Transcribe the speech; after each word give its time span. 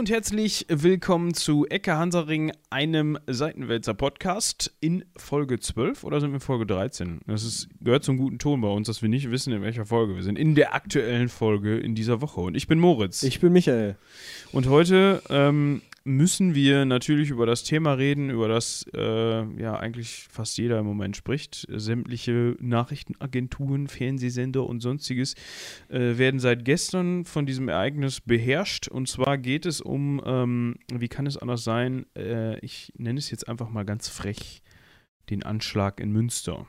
und 0.00 0.08
herzlich 0.08 0.64
willkommen 0.70 1.34
zu 1.34 1.66
Ecke 1.66 1.94
Hansaring, 1.94 2.52
einem 2.70 3.18
Seitenwälzer 3.26 3.92
Podcast 3.92 4.74
in 4.80 5.04
Folge 5.14 5.60
12 5.60 6.04
oder 6.04 6.20
sind 6.22 6.30
wir 6.30 6.36
in 6.36 6.40
Folge 6.40 6.64
13? 6.64 7.20
Das 7.26 7.44
ist, 7.44 7.68
gehört 7.82 8.02
zum 8.02 8.16
guten 8.16 8.38
Ton 8.38 8.62
bei 8.62 8.68
uns, 8.68 8.86
dass 8.86 9.02
wir 9.02 9.10
nicht 9.10 9.30
wissen, 9.30 9.52
in 9.52 9.60
welcher 9.60 9.84
Folge 9.84 10.16
wir 10.16 10.22
sind. 10.22 10.38
In 10.38 10.54
der 10.54 10.74
aktuellen 10.74 11.28
Folge 11.28 11.76
in 11.76 11.94
dieser 11.94 12.22
Woche. 12.22 12.40
Und 12.40 12.54
ich 12.54 12.66
bin 12.66 12.78
Moritz. 12.78 13.22
Ich 13.24 13.40
bin 13.40 13.52
Michael. 13.52 13.96
Und 14.52 14.70
heute 14.70 15.22
ähm, 15.28 15.82
müssen 16.04 16.54
wir 16.54 16.84
natürlich 16.84 17.30
über 17.30 17.46
das 17.46 17.62
Thema 17.62 17.94
reden, 17.94 18.30
über 18.30 18.48
das 18.48 18.84
äh, 18.94 19.44
ja 19.60 19.76
eigentlich 19.76 20.26
fast 20.30 20.56
jeder 20.58 20.78
im 20.78 20.86
Moment 20.86 21.16
spricht. 21.16 21.66
Sämtliche 21.70 22.56
Nachrichtenagenturen, 22.60 23.88
Fernsehsender 23.88 24.66
und 24.66 24.80
sonstiges 24.80 25.34
äh, 25.88 26.18
werden 26.18 26.40
seit 26.40 26.64
gestern 26.64 27.24
von 27.24 27.46
diesem 27.46 27.68
Ereignis 27.68 28.20
beherrscht. 28.20 28.88
Und 28.88 29.08
zwar 29.08 29.38
geht 29.38 29.66
es 29.66 29.80
um, 29.80 30.20
ähm, 30.24 30.76
wie 30.92 31.08
kann 31.08 31.26
es 31.26 31.36
anders 31.36 31.64
sein, 31.64 32.06
äh, 32.16 32.58
ich 32.60 32.92
nenne 32.96 33.18
es 33.18 33.30
jetzt 33.30 33.48
einfach 33.48 33.68
mal 33.68 33.84
ganz 33.84 34.08
frech, 34.08 34.62
den 35.28 35.42
Anschlag 35.42 36.00
in 36.00 36.10
Münster. 36.10 36.66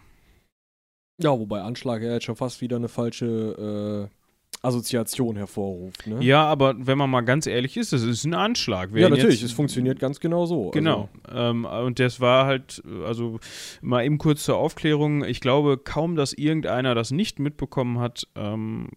Ja, 1.22 1.38
wobei 1.38 1.62
Anschlag 1.62 2.02
ja 2.02 2.14
jetzt 2.14 2.26
schon 2.26 2.36
fast 2.36 2.62
wieder 2.62 2.78
eine 2.78 2.90
falsche 2.90 4.10
äh, 4.12 4.21
Assoziation 4.62 5.36
hervorruft. 5.38 6.06
Ne? 6.06 6.24
Ja, 6.24 6.46
aber 6.46 6.76
wenn 6.78 6.98
man 6.98 7.10
mal 7.10 7.22
ganz 7.22 7.48
ehrlich 7.48 7.78
ist, 7.78 7.94
das 7.94 8.04
ist 8.04 8.26
ein 8.26 8.34
Anschlag. 8.34 8.92
ja, 8.94 9.10
natürlich, 9.10 9.42
es 9.42 9.52
funktioniert 9.52 10.00
ganz 10.00 10.20
genau 10.20 10.46
so. 10.46 10.70
Genau. 10.72 11.10
Also. 11.24 11.40
Ähm, 11.40 11.66
und 11.66 12.00
das 12.00 12.20
war 12.20 12.46
halt, 12.46 12.84
also 13.04 13.40
mal 13.82 14.06
eben 14.06 14.18
kurz 14.20 14.44
zur 14.44 14.58
Aufklärung. 14.58 15.24
Ich 15.24 15.40
glaube 15.42 15.78
kaum, 15.78 16.16
dass 16.16 16.34
irgendeiner 16.34 16.94
das 16.94 17.12
nicht 17.12 17.40
mitbekommen 17.40 18.00
hat. 18.00 18.28
Ähm, 18.36 18.90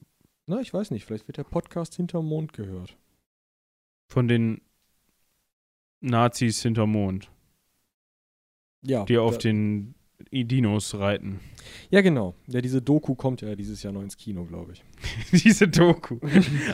Na, 0.46 0.60
ich 0.60 0.74
weiß 0.74 0.90
nicht, 0.90 1.06
vielleicht 1.06 1.28
wird 1.28 1.38
der 1.38 1.44
Podcast 1.44 1.94
hinterm 1.94 2.26
Mond 2.26 2.52
gehört. 2.52 2.96
Von 4.12 4.28
den 4.28 4.60
Nazis 6.00 6.60
hinterm 6.62 6.92
Mond. 6.92 7.30
Ja. 8.82 9.06
Die 9.06 9.16
auf 9.16 9.38
den 9.38 9.94
Dinos 10.30 10.98
reiten. 10.98 11.40
Ja, 11.90 12.00
genau. 12.00 12.34
Ja, 12.46 12.60
diese 12.60 12.82
Doku 12.82 13.14
kommt 13.14 13.40
ja 13.40 13.54
dieses 13.54 13.82
Jahr 13.82 13.92
noch 13.92 14.02
ins 14.02 14.16
Kino, 14.16 14.44
glaube 14.44 14.72
ich. 14.72 14.84
diese 15.44 15.68
Doku. 15.68 16.18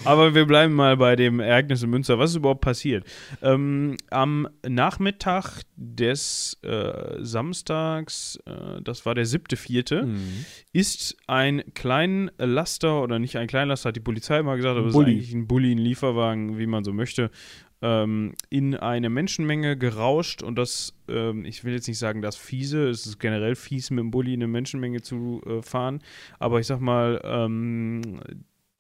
Aber 0.05 0.34
wir 0.34 0.47
bleiben 0.47 0.74
mal 0.74 0.97
bei 0.97 1.16
dem 1.16 1.41
Ereignis 1.41 1.82
in 1.82 1.91
Münster. 1.91 2.19
Was 2.19 2.30
ist 2.30 2.36
überhaupt 2.36 2.60
passiert? 2.60 3.05
Ähm, 3.42 3.97
am 4.10 4.48
Nachmittag 4.66 5.62
des 5.77 6.58
äh, 6.62 7.19
Samstags, 7.19 8.38
äh, 8.47 8.82
das 8.82 9.06
war 9.06 9.14
der 9.14 9.27
siebte, 9.27 9.56
vierte, 9.56 10.04
mhm. 10.04 10.44
ist 10.72 11.16
ein 11.27 11.62
klein 11.75 12.30
Laster, 12.38 13.02
oder 13.02 13.19
nicht 13.19 13.36
ein 13.36 13.47
Kleinlaster, 13.47 13.88
hat 13.88 13.97
die 13.97 14.00
Polizei 14.00 14.42
mal 14.42 14.56
gesagt, 14.56 14.77
aber 14.77 14.88
es 14.88 14.94
ist 14.94 15.00
eigentlich 15.00 15.32
ein 15.32 15.47
Bulli, 15.47 15.72
ein 15.72 15.78
Lieferwagen, 15.78 16.58
wie 16.58 16.66
man 16.66 16.84
so 16.84 16.92
möchte, 16.92 17.30
ähm, 17.82 18.34
in 18.48 18.74
eine 18.76 19.10
Menschenmenge 19.10 19.76
gerauscht 19.76 20.42
und 20.42 20.56
das, 20.56 20.94
ähm, 21.08 21.44
ich 21.44 21.64
will 21.64 21.72
jetzt 21.72 21.88
nicht 21.88 21.98
sagen, 21.98 22.22
das 22.22 22.36
fiese, 22.36 22.88
es 22.88 23.06
ist 23.06 23.18
generell 23.18 23.54
fies, 23.54 23.90
mit 23.90 24.00
dem 24.00 24.10
Bulli 24.10 24.34
in 24.34 24.42
eine 24.42 24.48
Menschenmenge 24.48 25.02
zu 25.02 25.42
äh, 25.46 25.62
fahren, 25.62 26.02
aber 26.38 26.60
ich 26.60 26.66
sag 26.66 26.80
mal, 26.80 27.20
ähm, 27.24 28.20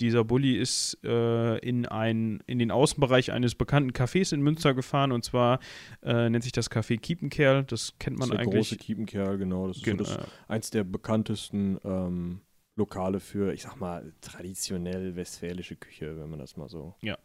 dieser 0.00 0.24
Bulli 0.24 0.56
ist 0.56 0.98
äh, 1.04 1.58
in, 1.58 1.86
ein, 1.86 2.42
in 2.46 2.58
den 2.58 2.70
Außenbereich 2.70 3.32
eines 3.32 3.54
bekannten 3.54 3.92
Cafés 3.92 4.32
in 4.32 4.40
Münster 4.40 4.74
gefahren 4.74 5.12
und 5.12 5.24
zwar 5.24 5.60
äh, 6.02 6.28
nennt 6.30 6.42
sich 6.42 6.52
das 6.52 6.70
Café 6.70 6.98
Kiepenkerl. 6.98 7.64
Das 7.64 7.94
kennt 7.98 8.18
man 8.18 8.30
das 8.30 8.36
ist 8.36 8.40
eigentlich. 8.40 8.50
Der 8.50 8.60
große 8.60 8.76
Kiepenkerl, 8.76 9.38
genau. 9.38 9.68
Das 9.68 9.76
ist 9.76 9.84
genau. 9.84 10.04
so 10.04 10.14
das, 10.14 10.26
eins 10.48 10.70
der 10.70 10.84
bekanntesten 10.84 11.78
ähm, 11.84 12.40
Lokale 12.76 13.20
für, 13.20 13.52
ich 13.52 13.62
sag 13.62 13.76
mal, 13.76 14.12
traditionell 14.22 15.16
westfälische 15.16 15.76
Küche, 15.76 16.18
wenn 16.18 16.30
man 16.30 16.38
das 16.38 16.56
mal 16.56 16.68
so. 16.68 16.94
Ja, 17.02 17.18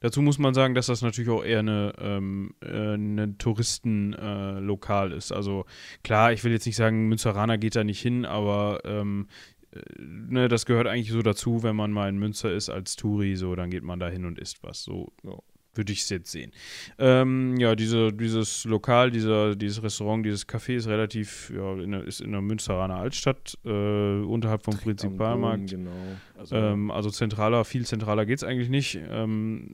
Dazu 0.00 0.22
muss 0.22 0.38
man 0.38 0.54
sagen, 0.54 0.74
dass 0.74 0.86
das 0.86 1.02
natürlich 1.02 1.30
auch 1.30 1.44
eher 1.44 1.60
eine, 1.60 1.92
ähm, 1.98 2.54
äh, 2.60 2.94
eine 2.94 3.36
Touristenlokal 3.38 5.12
äh, 5.12 5.16
ist. 5.16 5.32
Also 5.32 5.66
klar, 6.02 6.32
ich 6.32 6.42
will 6.44 6.52
jetzt 6.52 6.66
nicht 6.66 6.76
sagen, 6.76 7.08
Münsteraner 7.08 7.58
geht 7.58 7.76
da 7.76 7.84
nicht 7.84 8.00
hin, 8.00 8.24
aber 8.24 8.80
ähm, 8.84 9.28
äh, 9.72 9.80
ne, 9.98 10.48
das 10.48 10.66
gehört 10.66 10.86
eigentlich 10.86 11.12
so 11.12 11.22
dazu, 11.22 11.62
wenn 11.62 11.76
man 11.76 11.92
mal 11.92 12.08
in 12.08 12.18
Münster 12.18 12.52
ist 12.52 12.70
als 12.70 12.96
Touri, 12.96 13.36
so, 13.36 13.54
dann 13.54 13.70
geht 13.70 13.84
man 13.84 14.00
da 14.00 14.08
hin 14.08 14.24
und 14.24 14.38
isst 14.38 14.62
was. 14.62 14.82
So, 14.82 15.12
ja 15.22 15.38
würde 15.74 15.92
ich 15.92 16.02
es 16.02 16.08
jetzt 16.10 16.30
sehen. 16.30 16.52
Ähm, 16.98 17.56
ja, 17.58 17.74
diese, 17.74 18.12
dieses 18.12 18.64
Lokal, 18.64 19.10
dieser, 19.10 19.56
dieses 19.56 19.82
Restaurant, 19.82 20.24
dieses 20.24 20.48
Café 20.48 20.76
ist 20.76 20.88
relativ, 20.88 21.50
ja, 21.54 21.74
in 21.74 21.92
der, 21.92 22.04
ist 22.04 22.20
in 22.20 22.32
der 22.32 22.42
Münsteraner 22.42 22.96
Altstadt, 22.96 23.58
äh, 23.64 23.68
unterhalb 23.68 24.64
vom 24.64 24.76
Prinzipalmarkt. 24.76 25.70
Genau. 25.70 25.90
Also, 26.36 26.56
ähm, 26.56 26.90
also, 26.90 27.10
zentraler, 27.10 27.64
viel 27.64 27.86
zentraler 27.86 28.26
geht 28.26 28.38
es 28.38 28.44
eigentlich 28.44 28.68
nicht. 28.68 28.98
Ähm, 29.08 29.72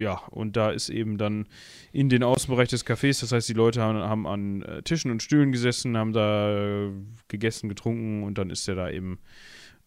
ja, 0.00 0.22
und 0.30 0.56
da 0.56 0.70
ist 0.70 0.88
eben 0.88 1.18
dann 1.18 1.46
in 1.92 2.08
den 2.08 2.22
Außenbereich 2.22 2.70
des 2.70 2.86
Cafés, 2.86 3.20
das 3.20 3.32
heißt, 3.32 3.48
die 3.48 3.54
Leute 3.54 3.82
haben, 3.82 3.98
haben 3.98 4.26
an 4.26 4.62
äh, 4.62 4.82
Tischen 4.82 5.10
und 5.10 5.22
Stühlen 5.22 5.52
gesessen, 5.52 5.96
haben 5.96 6.14
da 6.14 6.86
äh, 6.86 6.90
gegessen, 7.28 7.68
getrunken 7.68 8.22
und 8.22 8.38
dann 8.38 8.48
ist 8.48 8.66
der 8.66 8.76
da 8.76 8.90
eben, 8.90 9.18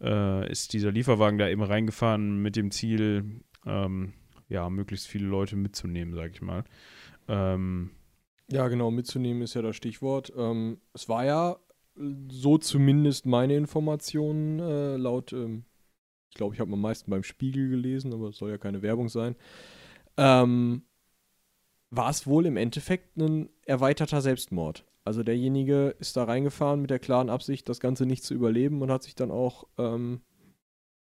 äh, 0.02 0.50
ist 0.52 0.74
dieser 0.74 0.92
Lieferwagen 0.92 1.40
da 1.40 1.50
eben 1.50 1.64
reingefahren 1.64 2.44
mit 2.44 2.56
dem 2.56 2.70
Ziel, 2.70 3.42
ähm, 3.66 4.14
ja, 4.50 4.70
möglichst 4.70 5.08
viele 5.08 5.28
Leute 5.28 5.56
mitzunehmen, 5.56 6.14
sag 6.14 6.32
ich 6.32 6.42
mal. 6.42 6.64
Ähm, 7.28 7.92
ja, 8.52 8.68
genau, 8.68 8.92
mitzunehmen 8.92 9.42
ist 9.42 9.54
ja 9.54 9.62
das 9.62 9.76
Stichwort. 9.76 10.32
Ähm, 10.36 10.80
es 10.94 11.10
war 11.10 11.26
ja 11.26 11.58
so 12.30 12.58
zumindest 12.58 13.26
meine 13.26 13.56
Informationen 13.56 14.60
äh, 14.60 14.98
laut, 14.98 15.32
ähm, 15.34 15.66
ich 16.30 16.36
glaube, 16.36 16.56
ich 16.56 16.62
habe 16.62 16.74
am 16.74 16.82
meisten 16.82 17.12
beim 17.12 17.24
Spiegel 17.24 17.70
gelesen, 17.70 18.14
aber 18.14 18.30
es 18.30 18.38
soll 18.38 18.50
ja 18.50 18.58
keine 18.58 18.82
Werbung 18.82 19.10
sein. 19.10 19.36
Ähm, 20.18 20.84
war 21.92 22.10
es 22.10 22.26
wohl 22.26 22.46
im 22.48 22.58
Endeffekt 22.58 23.18
ein 23.18 23.50
erweiterter 23.66 24.22
Selbstmord. 24.22 24.84
Also 25.06 25.22
derjenige 25.22 25.96
ist 26.00 26.18
da 26.18 26.24
reingefahren 26.24 26.82
mit 26.82 26.90
der 26.90 27.00
klaren 27.00 27.30
Absicht, 27.30 27.70
das 27.70 27.80
Ganze 27.80 28.06
nicht 28.06 28.24
zu 28.24 28.34
überleben 28.34 28.82
und 28.82 28.90
hat 28.90 29.04
sich 29.04 29.16
dann 29.16 29.32
auch 29.32 29.68
ähm, 29.78 30.22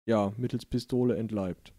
ja, 0.06 0.34
mittels 0.38 0.66
Pistole 0.66 1.16
entleibt. 1.16 1.74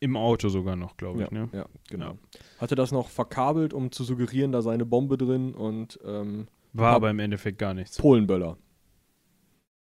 Im 0.00 0.16
Auto 0.16 0.48
sogar 0.48 0.76
noch, 0.76 0.96
glaube 0.96 1.22
ich, 1.22 1.30
ja, 1.30 1.38
ne? 1.38 1.48
Ja, 1.52 1.66
genau. 1.88 2.12
Ja. 2.12 2.18
Hatte 2.58 2.74
das 2.74 2.92
noch 2.92 3.08
verkabelt, 3.08 3.72
um 3.72 3.90
zu 3.90 4.04
suggerieren, 4.04 4.52
da 4.52 4.62
sei 4.62 4.74
eine 4.74 4.86
Bombe 4.86 5.16
drin 5.18 5.54
und 5.54 5.98
ähm, 6.04 6.46
war 6.72 6.94
aber 6.94 7.10
im 7.10 7.18
Endeffekt 7.18 7.58
gar 7.58 7.74
nichts. 7.74 7.96
Polenböller. 7.96 8.56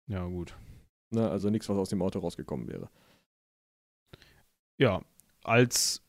Ja, 0.06 0.24
gut. 0.24 0.56
Ne, 1.10 1.28
also 1.28 1.50
nichts, 1.50 1.68
was 1.68 1.76
aus 1.76 1.90
dem 1.90 2.02
Auto 2.02 2.18
rausgekommen 2.18 2.68
wäre. 2.68 2.88
Ja, 4.78 5.02
als, 5.42 6.04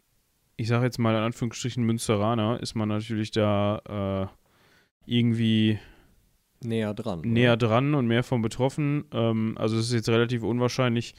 ich 0.57 0.67
sage 0.67 0.85
jetzt 0.85 0.99
mal 0.99 1.15
in 1.15 1.21
Anführungsstrichen 1.21 1.83
Münsteraner, 1.83 2.59
ist 2.61 2.75
man 2.75 2.89
natürlich 2.89 3.31
da 3.31 4.29
äh, 5.07 5.11
irgendwie 5.11 5.79
näher 6.61 6.93
dran. 6.93 7.21
Näher 7.21 7.53
oder? 7.53 7.67
dran 7.67 7.95
und 7.95 8.07
mehr 8.07 8.23
von 8.23 8.41
betroffen. 8.41 9.05
Ähm, 9.11 9.55
also 9.57 9.77
es 9.77 9.87
ist 9.87 9.93
jetzt 9.93 10.09
relativ 10.09 10.43
unwahrscheinlich, 10.43 11.15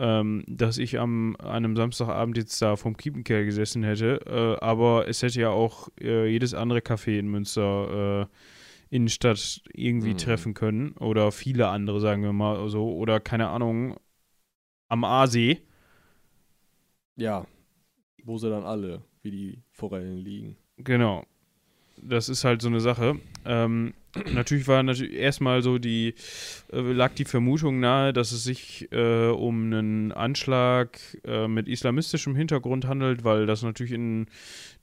ähm, 0.00 0.44
dass 0.46 0.78
ich 0.78 0.98
am 0.98 1.36
einem 1.36 1.76
Samstagabend 1.76 2.38
jetzt 2.38 2.60
da 2.62 2.76
vom 2.76 2.96
Kiepenkerl 2.96 3.44
gesessen 3.44 3.82
hätte. 3.82 4.20
Äh, 4.26 4.64
aber 4.64 5.06
es 5.06 5.22
hätte 5.22 5.40
ja 5.40 5.50
auch 5.50 5.88
äh, 6.00 6.26
jedes 6.26 6.54
andere 6.54 6.80
Café 6.80 7.18
in 7.18 7.28
Münster 7.28 8.22
äh, 8.22 8.94
Innenstadt 8.96 9.62
irgendwie 9.74 10.14
mhm. 10.14 10.18
treffen 10.18 10.54
können. 10.54 10.92
Oder 10.92 11.30
viele 11.32 11.68
andere, 11.68 12.00
sagen 12.00 12.22
wir 12.22 12.32
mal 12.32 12.68
so. 12.70 12.92
Oder 12.94 13.20
keine 13.20 13.48
Ahnung, 13.48 13.96
am 14.88 15.04
Aasee. 15.04 15.60
Ja, 17.16 17.46
wo 18.24 18.38
sie 18.38 18.48
dann 18.48 18.64
alle 18.64 19.02
wie 19.22 19.30
die 19.30 19.62
Forellen 19.70 20.16
liegen. 20.16 20.56
Genau 20.78 21.24
das 22.02 22.28
ist 22.28 22.44
halt 22.44 22.62
so 22.62 22.68
eine 22.68 22.80
Sache. 22.80 23.18
Ähm, 23.44 23.94
natürlich 24.32 24.66
war 24.68 24.82
natürlich 24.82 25.14
erstmal 25.14 25.62
so 25.62 25.78
die, 25.78 26.14
äh, 26.72 26.80
lag 26.80 27.14
die 27.14 27.24
Vermutung 27.24 27.80
nahe, 27.80 28.12
dass 28.12 28.32
es 28.32 28.44
sich 28.44 28.88
äh, 28.92 29.28
um 29.28 29.64
einen 29.64 30.12
Anschlag 30.12 30.98
äh, 31.24 31.48
mit 31.48 31.68
islamistischem 31.68 32.34
Hintergrund 32.34 32.86
handelt, 32.86 33.24
weil 33.24 33.46
das 33.46 33.62
natürlich 33.62 33.92
in 33.92 34.26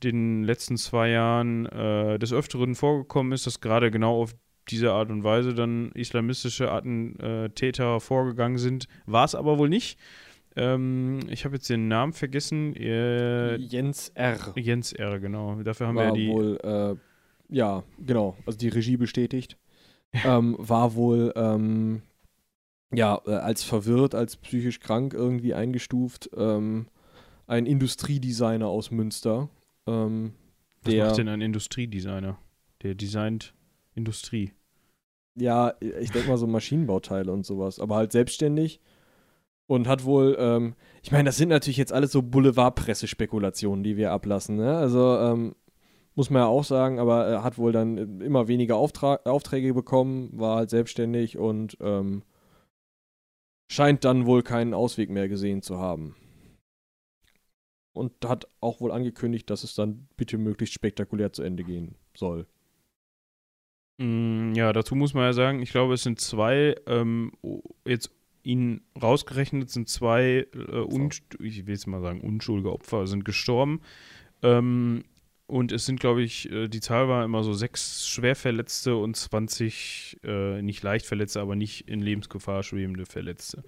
den 0.04 0.44
letzten 0.44 0.78
zwei 0.78 1.10
Jahren 1.10 1.66
äh, 1.68 2.20
des 2.20 2.34
Öfteren 2.34 2.76
vorgekommen 2.76 3.34
ist, 3.34 3.48
dass 3.48 3.62
gerade 3.62 3.92
genau 3.92 4.22
auf 4.22 4.34
diese 4.70 4.92
Art 4.92 5.10
und 5.10 5.24
Weise 5.24 5.54
dann 5.54 5.92
islamistische 5.94 6.72
Attentäter 6.72 8.00
vorgegangen 8.00 8.58
sind. 8.58 8.88
War 9.06 9.24
es 9.24 9.34
aber 9.34 9.58
wohl 9.58 9.70
nicht. 9.70 9.98
Ähm, 10.58 11.20
ich 11.30 11.46
habe 11.46 11.56
jetzt 11.56 11.70
den 11.70 11.88
Namen 11.88 12.14
vergessen. 12.14 12.76
Äh, 12.76 13.58
Jens 13.58 14.10
R. 14.16 14.54
Jens 14.56 14.92
R, 14.92 15.20
genau. 15.20 15.62
Dafür 15.62 15.88
haben 15.88 15.96
War 15.96 16.06
wir 16.06 16.10
ja 16.10 16.16
die. 16.16 16.30
Wohl, 16.30 16.58
äh, 16.64 16.96
ja, 17.50 17.84
genau. 18.06 18.36
Also 18.46 18.58
die 18.58 18.70
Regie 18.70 18.98
bestätigt. 18.98 19.58
ähm, 20.26 20.56
war 20.58 20.96
wohl 20.96 21.34
ähm, 21.36 22.02
ja 22.94 23.22
äh, 23.26 23.36
als 23.36 23.64
verwirrt, 23.64 24.16
als 24.16 24.38
psychisch 24.38 24.80
krank 24.80 25.14
irgendwie 25.14 25.54
eingestuft. 25.54 26.30
Ähm, 26.36 26.88
ein 27.46 27.66
Industriedesigner 27.66 28.68
aus 28.68 28.92
Münster. 28.92 29.50
Ähm, 29.86 30.34
Was 30.84 30.94
macht 30.96 31.18
denn 31.18 31.28
ein 31.28 31.42
Industriedesigner? 31.42 32.38
Der 32.84 32.96
designt 32.96 33.54
Industrie. 33.96 34.54
Ja, 35.36 35.74
ich 35.80 36.12
denke 36.12 36.30
mal 36.30 36.38
so 36.38 36.48
Maschinenbauteile 36.48 37.32
und 37.32 37.46
sowas. 37.46 37.80
Aber 37.80 37.96
halt 37.96 38.12
selbstständig 38.12 38.80
Und 39.68 39.88
hat 39.88 40.06
wohl, 40.06 40.36
ähm, 40.40 40.76
ich 41.04 41.12
meine, 41.12 41.26
das 41.26 41.38
sind 41.38 41.50
natürlich 41.50 41.78
jetzt 41.78 41.94
alles 41.94 42.12
so 42.12 42.22
Boulevardpressespekulationen, 42.22 43.84
die 43.84 43.98
wir 43.98 44.12
ablassen. 44.12 44.56
Ne? 44.56 44.78
Also 44.78 45.18
ähm, 45.20 45.56
muss 46.18 46.32
man 46.32 46.42
ja 46.42 46.48
auch 46.48 46.64
sagen, 46.64 47.00
aber 47.00 47.28
er 47.28 47.44
hat 47.44 47.60
wohl 47.60 47.72
dann 47.72 48.22
immer 48.22 48.48
weniger 48.48 48.76
Auftra 48.76 49.20
Aufträge 49.26 49.76
bekommen, 49.76 50.32
war 50.34 50.58
halt 50.58 50.72
selbstständig 50.72 51.38
und 51.38 51.78
ähm, 51.80 52.24
scheint 53.72 54.04
dann 54.04 54.26
wohl 54.26 54.42
keinen 54.42 54.74
Ausweg 54.74 55.12
mehr 55.12 55.30
gesehen 55.30 55.62
zu 55.62 55.78
haben. 55.78 56.16
Und 57.94 58.14
hat 58.26 58.48
auch 58.62 58.82
wohl 58.82 58.92
angekündigt, 58.92 59.48
dass 59.52 59.64
es 59.64 59.76
dann 59.76 60.08
bitte 60.18 60.40
möglichst 60.40 60.74
spektakulär 60.74 61.34
zu 61.34 61.44
Ende 61.44 61.64
gehen 61.64 61.96
soll. 62.16 62.48
Mm, 64.00 64.54
ja, 64.56 64.74
dazu 64.74 64.96
muss 64.96 65.14
man 65.14 65.24
ja 65.24 65.34
sagen, 65.34 65.62
ich 65.62 65.70
glaube, 65.70 65.94
es 65.94 66.02
sind 66.02 66.20
zwei, 66.20 66.76
ähm, 66.88 67.32
jetzt 67.86 68.12
ihn 68.42 68.82
rausgerechnet 69.00 69.70
sind 69.70 69.88
zwei, 69.88 70.48
äh, 70.52 71.08
ich 71.44 71.68
will 71.68 71.74
jetzt 71.74 71.86
mal 71.86 72.02
sagen, 72.02 72.22
unschuldige 72.22 72.74
Opfer 72.74 73.06
sind 73.06 73.24
gestorben. 73.24 73.82
Ähm, 74.42 75.04
und 75.48 75.72
es 75.72 75.86
sind, 75.86 76.00
glaube 76.00 76.22
ich, 76.22 76.52
äh, 76.52 76.68
die 76.68 76.82
Zahl 76.82 77.08
war 77.08 77.24
immer 77.24 77.44
so 77.44 77.54
sechs 77.54 78.08
Schwerverletzte 78.08 78.96
und 78.96 79.16
20 79.16 80.20
äh, 80.24 80.62
nicht 80.62 80.84
leicht 80.84 81.06
Verletzte, 81.06 81.42
aber 81.42 81.56
nicht 81.56 81.88
in 81.88 82.02
Lebensgefahr 82.02 82.64
schwebende 82.64 83.06
Verletzte. 83.06 83.64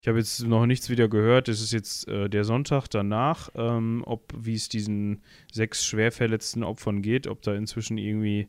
Ich 0.00 0.08
habe 0.08 0.18
jetzt 0.18 0.44
noch 0.44 0.66
nichts 0.66 0.90
wieder 0.90 1.08
gehört. 1.08 1.48
Es 1.48 1.60
ist 1.60 1.72
jetzt 1.72 2.08
äh, 2.08 2.28
der 2.28 2.44
Sonntag 2.44 2.88
danach, 2.88 3.50
ähm, 3.54 4.02
ob 4.04 4.32
wie 4.36 4.54
es 4.54 4.68
diesen 4.68 5.22
sechs 5.52 5.84
schwer 5.84 6.10
verletzten 6.10 6.64
Opfern 6.64 7.02
geht, 7.02 7.28
ob 7.28 7.42
da 7.42 7.54
inzwischen 7.54 7.98
irgendwie 7.98 8.48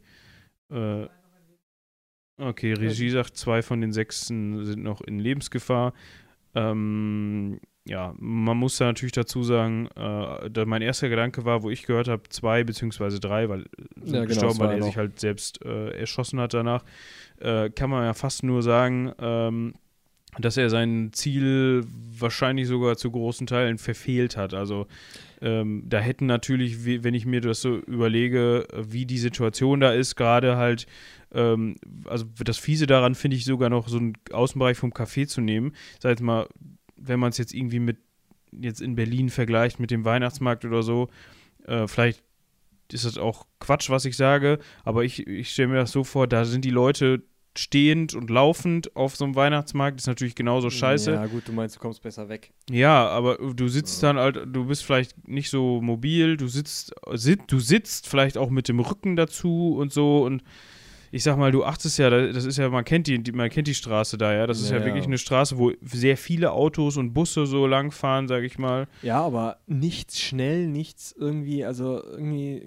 äh, 0.69 1.07
Okay, 2.37 2.73
Regie 2.73 3.09
sagt, 3.09 3.37
zwei 3.37 3.61
von 3.61 3.79
den 3.79 3.93
Sechsen 3.93 4.65
sind 4.65 4.81
noch 4.81 5.01
in 5.01 5.19
Lebensgefahr. 5.19 5.93
Ähm, 6.55 7.59
ja, 7.85 8.13
man 8.17 8.57
muss 8.57 8.77
da 8.77 8.85
natürlich 8.85 9.11
dazu 9.11 9.43
sagen, 9.43 9.87
äh, 9.95 10.49
da 10.49 10.65
mein 10.65 10.81
erster 10.81 11.09
Gedanke 11.09 11.43
war, 11.43 11.63
wo 11.63 11.69
ich 11.69 11.83
gehört 11.83 12.07
habe, 12.07 12.23
zwei 12.29 12.63
beziehungsweise 12.63 13.19
drei, 13.19 13.49
weil 13.49 13.65
ja, 14.05 14.11
genau, 14.11 14.25
gestorben, 14.25 14.59
weil 14.59 14.71
er 14.71 14.77
noch. 14.77 14.85
sich 14.85 14.97
halt 14.97 15.19
selbst 15.19 15.63
äh, 15.65 15.89
erschossen 15.97 16.39
hat 16.39 16.53
danach, 16.53 16.83
äh, 17.39 17.69
kann 17.69 17.89
man 17.89 18.05
ja 18.05 18.13
fast 18.13 18.43
nur 18.43 18.63
sagen, 18.63 19.11
ähm, 19.19 19.73
dass 20.39 20.57
er 20.57 20.69
sein 20.69 21.11
Ziel 21.11 21.83
wahrscheinlich 22.17 22.67
sogar 22.67 22.97
zu 22.97 23.11
großen 23.11 23.47
Teilen 23.47 23.77
verfehlt 23.77 24.37
hat. 24.37 24.53
Also 24.53 24.87
ähm, 25.41 25.83
da 25.85 25.99
hätten 25.99 26.25
natürlich, 26.25 26.85
wenn 27.03 27.13
ich 27.13 27.25
mir 27.25 27.41
das 27.41 27.61
so 27.61 27.77
überlege, 27.77 28.65
wie 28.75 29.05
die 29.05 29.19
Situation 29.19 29.79
da 29.79 29.91
ist, 29.91 30.15
gerade 30.15 30.57
halt 30.57 30.87
ähm, 31.33 31.75
also 32.05 32.25
das 32.43 32.57
Fiese 32.57 32.87
daran 32.87 33.15
finde 33.15 33.37
ich 33.37 33.45
sogar 33.45 33.69
noch 33.69 33.87
so 33.87 33.97
einen 33.97 34.13
Außenbereich 34.31 34.77
vom 34.77 34.91
Café 34.91 35.27
zu 35.27 35.41
nehmen. 35.41 35.73
Sag 35.99 36.11
jetzt 36.11 36.21
mal, 36.21 36.47
wenn 37.05 37.19
man 37.19 37.29
es 37.29 37.37
jetzt 37.37 37.53
irgendwie 37.53 37.79
mit 37.79 37.97
jetzt 38.51 38.81
in 38.81 38.95
Berlin 38.95 39.29
vergleicht 39.29 39.79
mit 39.79 39.91
dem 39.91 40.05
Weihnachtsmarkt 40.05 40.65
oder 40.65 40.83
so, 40.83 41.09
äh, 41.65 41.87
vielleicht 41.87 42.23
ist 42.91 43.05
das 43.05 43.17
auch 43.17 43.47
Quatsch, 43.59 43.89
was 43.89 44.05
ich 44.05 44.15
sage, 44.15 44.59
aber 44.83 45.03
ich, 45.03 45.25
ich 45.25 45.51
stelle 45.51 45.69
mir 45.69 45.75
das 45.75 45.91
so 45.91 46.03
vor, 46.03 46.27
da 46.27 46.45
sind 46.45 46.63
die 46.63 46.69
Leute 46.69 47.23
stehend 47.55 48.15
und 48.15 48.29
laufend 48.29 48.95
auf 48.95 49.15
so 49.15 49.25
einem 49.25 49.35
Weihnachtsmarkt 49.35 49.99
ist 49.99 50.07
natürlich 50.07 50.35
genauso 50.35 50.69
scheiße. 50.69 51.11
Ja, 51.11 51.25
gut, 51.27 51.47
du 51.47 51.53
meinst, 51.53 51.75
du 51.75 51.79
kommst 51.79 52.01
besser 52.01 52.27
weg. 52.29 52.51
Ja, 52.69 53.07
aber 53.07 53.37
du 53.37 53.67
sitzt 53.67 54.01
ja. 54.01 54.09
dann 54.09 54.21
halt, 54.21 54.39
du 54.47 54.65
bist 54.65 54.83
vielleicht 54.83 55.27
nicht 55.27 55.49
so 55.49 55.79
mobil, 55.81 56.37
du 56.37 56.47
sitzt, 56.47 56.93
sit, 57.13 57.41
du 57.47 57.59
sitzt 57.59 58.07
vielleicht 58.07 58.37
auch 58.37 58.49
mit 58.49 58.67
dem 58.67 58.79
Rücken 58.79 59.15
dazu 59.15 59.75
und 59.77 59.93
so 59.93 60.23
und 60.23 60.43
ich 61.13 61.21
sag 61.21 61.37
mal, 61.37 61.51
du 61.51 61.63
achtest 61.63 61.99
ja, 61.99 62.09
das 62.09 62.43
ist 62.43 62.57
ja, 62.57 62.69
man 62.69 62.83
kennt 62.83 63.05
die, 63.05 63.19
man 63.33 63.51
kennt 63.51 63.67
die 63.67 63.75
Straße 63.75 64.17
da, 64.17 64.33
ja. 64.33 64.47
Das 64.47 64.59
ist 64.59 64.71
ja, 64.71 64.79
ja 64.79 64.85
wirklich 64.85 65.05
eine 65.05 65.19
Straße, 65.19 65.59
wo 65.59 65.71
sehr 65.83 66.17
viele 66.17 66.51
Autos 66.53 66.97
und 66.97 67.13
Busse 67.13 67.45
so 67.45 67.67
lang 67.67 67.91
fahren, 67.91 68.27
sag 68.27 68.41
ich 68.41 68.57
mal. 68.57 68.87
Ja, 69.03 69.21
aber 69.21 69.59
nichts 69.67 70.19
schnell, 70.19 70.67
nichts 70.67 71.11
irgendwie, 71.15 71.65
also 71.65 72.03
irgendwie, 72.03 72.63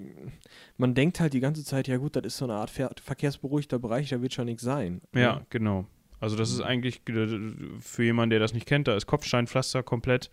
man 0.77 0.95
denkt 0.95 1.19
halt 1.19 1.33
die 1.33 1.41
ganze 1.41 1.65
Zeit, 1.65 1.89
ja 1.89 1.97
gut, 1.97 2.15
das 2.15 2.23
ist 2.23 2.37
so 2.37 2.45
eine 2.45 2.53
Art 2.53 2.69
ver 2.69 2.89
verkehrsberuhigter 3.03 3.79
Bereich, 3.79 4.07
da 4.07 4.21
wird 4.21 4.33
schon 4.33 4.45
nichts 4.45 4.63
sein. 4.63 5.01
Ja, 5.13 5.19
ja, 5.19 5.41
genau. 5.49 5.85
Also 6.21 6.37
das 6.37 6.49
ist 6.49 6.61
eigentlich 6.61 7.01
für 7.81 8.03
jemanden, 8.03 8.29
der 8.29 8.39
das 8.39 8.53
nicht 8.53 8.65
kennt, 8.65 8.87
da 8.87 8.95
ist 8.95 9.07
Kopfsteinpflaster 9.07 9.83
komplett. 9.83 10.31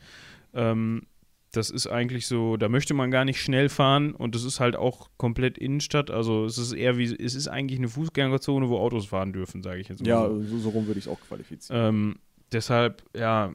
Ähm, 0.55 1.09
das 1.57 1.71
ist 1.71 1.87
eigentlich 1.87 2.27
so, 2.27 2.57
da 2.57 2.69
möchte 2.69 2.95
man 2.95 3.11
gar 3.11 3.25
nicht 3.25 3.41
schnell 3.41 3.69
fahren 3.69 4.15
und 4.15 4.35
das 4.35 4.45
ist 4.45 4.61
halt 4.61 4.77
auch 4.77 5.09
komplett 5.17 5.59
Innenstadt. 5.59 6.11
Also 6.11 6.45
es 6.45 6.59
ist 6.59 6.73
eher 6.73 6.99
wie, 6.99 7.15
es 7.15 7.35
ist 7.35 7.49
eigentlich 7.49 7.79
eine 7.79 7.89
Fußgängerzone, 7.89 8.69
wo 8.69 8.79
Autos 8.79 9.07
fahren 9.07 9.33
dürfen, 9.33 9.63
sage 9.63 9.81
ich 9.81 9.89
jetzt 9.89 10.03
mal. 10.03 10.09
Ja, 10.09 10.29
so, 10.29 10.59
so 10.59 10.69
rum 10.71 10.87
würde 10.87 10.99
ich 10.99 11.07
es 11.07 11.13
auch 11.13 11.21
qualifizieren. 11.21 11.89
Ähm, 11.89 12.17
deshalb, 12.53 13.03
ja, 13.17 13.53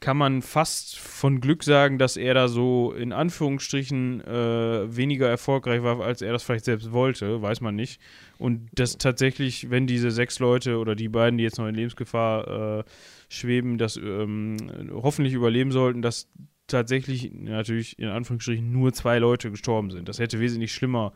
kann 0.00 0.16
man 0.16 0.42
fast 0.42 0.98
von 0.98 1.40
Glück 1.40 1.64
sagen, 1.64 1.98
dass 1.98 2.16
er 2.16 2.34
da 2.34 2.48
so 2.48 2.92
in 2.92 3.12
Anführungsstrichen 3.12 4.20
äh, 4.20 4.96
weniger 4.96 5.28
erfolgreich 5.28 5.82
war, 5.82 6.00
als 6.00 6.20
er 6.20 6.32
das 6.32 6.42
vielleicht 6.42 6.66
selbst 6.66 6.92
wollte, 6.92 7.40
weiß 7.40 7.60
man 7.60 7.74
nicht. 7.74 8.00
Und 8.38 8.68
dass 8.74 8.98
tatsächlich, 8.98 9.70
wenn 9.70 9.86
diese 9.86 10.10
sechs 10.10 10.40
Leute 10.40 10.78
oder 10.78 10.94
die 10.94 11.08
beiden, 11.08 11.38
die 11.38 11.44
jetzt 11.44 11.58
noch 11.58 11.68
in 11.68 11.74
Lebensgefahr 11.74 12.80
äh, 12.80 12.84
schweben, 13.28 13.78
das 13.78 13.96
ähm, 13.96 14.56
hoffentlich 14.92 15.32
überleben 15.32 15.72
sollten, 15.72 16.02
dass 16.02 16.28
tatsächlich 16.66 17.32
natürlich 17.32 17.98
in 17.98 18.08
Anführungsstrichen 18.08 18.72
nur 18.72 18.92
zwei 18.92 19.18
Leute 19.18 19.50
gestorben 19.50 19.90
sind. 19.90 20.08
Das 20.08 20.18
hätte 20.18 20.40
wesentlich 20.40 20.72
schlimmer 20.72 21.12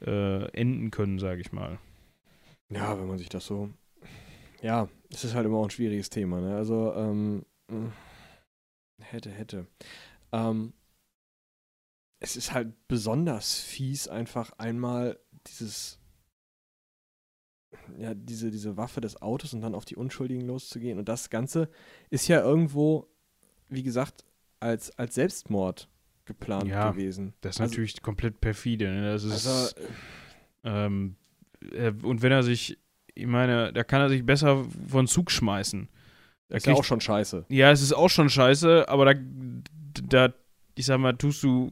äh, 0.00 0.44
enden 0.52 0.90
können, 0.90 1.18
sage 1.18 1.40
ich 1.40 1.52
mal. 1.52 1.78
Ja, 2.70 2.98
wenn 2.98 3.06
man 3.06 3.18
sich 3.18 3.28
das 3.28 3.46
so. 3.46 3.70
Ja, 4.62 4.88
es 5.10 5.24
ist 5.24 5.34
halt 5.34 5.46
immer 5.46 5.58
auch 5.58 5.64
ein 5.64 5.70
schwieriges 5.70 6.10
Thema. 6.10 6.40
Ne? 6.40 6.56
Also, 6.56 6.94
ähm, 6.94 7.44
hätte, 9.00 9.30
hätte. 9.30 9.66
Ähm, 10.32 10.72
es 12.20 12.36
ist 12.36 12.52
halt 12.52 12.72
besonders 12.88 13.60
fies, 13.60 14.08
einfach 14.08 14.52
einmal 14.58 15.18
dieses 15.46 15.98
ja, 17.98 18.14
diese, 18.14 18.50
diese 18.50 18.76
Waffe 18.76 19.00
des 19.00 19.20
Autos 19.20 19.52
und 19.54 19.60
dann 19.60 19.74
auf 19.74 19.84
die 19.84 19.96
Unschuldigen 19.96 20.46
loszugehen. 20.46 20.98
Und 20.98 21.08
das 21.08 21.30
Ganze 21.30 21.68
ist 22.10 22.28
ja 22.28 22.40
irgendwo, 22.40 23.08
wie 23.68 23.82
gesagt, 23.82 24.24
als, 24.64 24.98
als 24.98 25.14
Selbstmord 25.14 25.88
geplant 26.24 26.66
ja, 26.66 26.90
gewesen. 26.90 27.34
Das 27.42 27.56
ist 27.56 27.60
also, 27.60 27.70
natürlich 27.70 28.02
komplett 28.02 28.40
perfide. 28.40 28.90
Ne? 28.90 29.12
Das 29.12 29.22
ist, 29.22 29.46
also, 29.46 29.74
ähm, 30.64 31.16
äh, 31.72 31.92
und 32.02 32.22
wenn 32.22 32.32
er 32.32 32.42
sich, 32.42 32.78
ich 33.14 33.26
meine, 33.26 33.72
da 33.72 33.84
kann 33.84 34.00
er 34.00 34.08
sich 34.08 34.24
besser 34.24 34.64
von 34.88 35.06
Zug 35.06 35.30
schmeißen. 35.30 35.88
Das 36.48 36.62
ist 36.62 36.66
ja 36.66 36.74
auch 36.74 36.84
schon 36.84 37.00
scheiße. 37.00 37.46
Ja, 37.48 37.70
es 37.70 37.82
ist 37.82 37.92
auch 37.92 38.08
schon 38.08 38.30
scheiße, 38.30 38.88
aber 38.88 39.14
da, 39.14 39.20
da, 40.02 40.34
ich 40.74 40.86
sag 40.86 40.98
mal, 40.98 41.14
tust 41.14 41.42
du, 41.42 41.70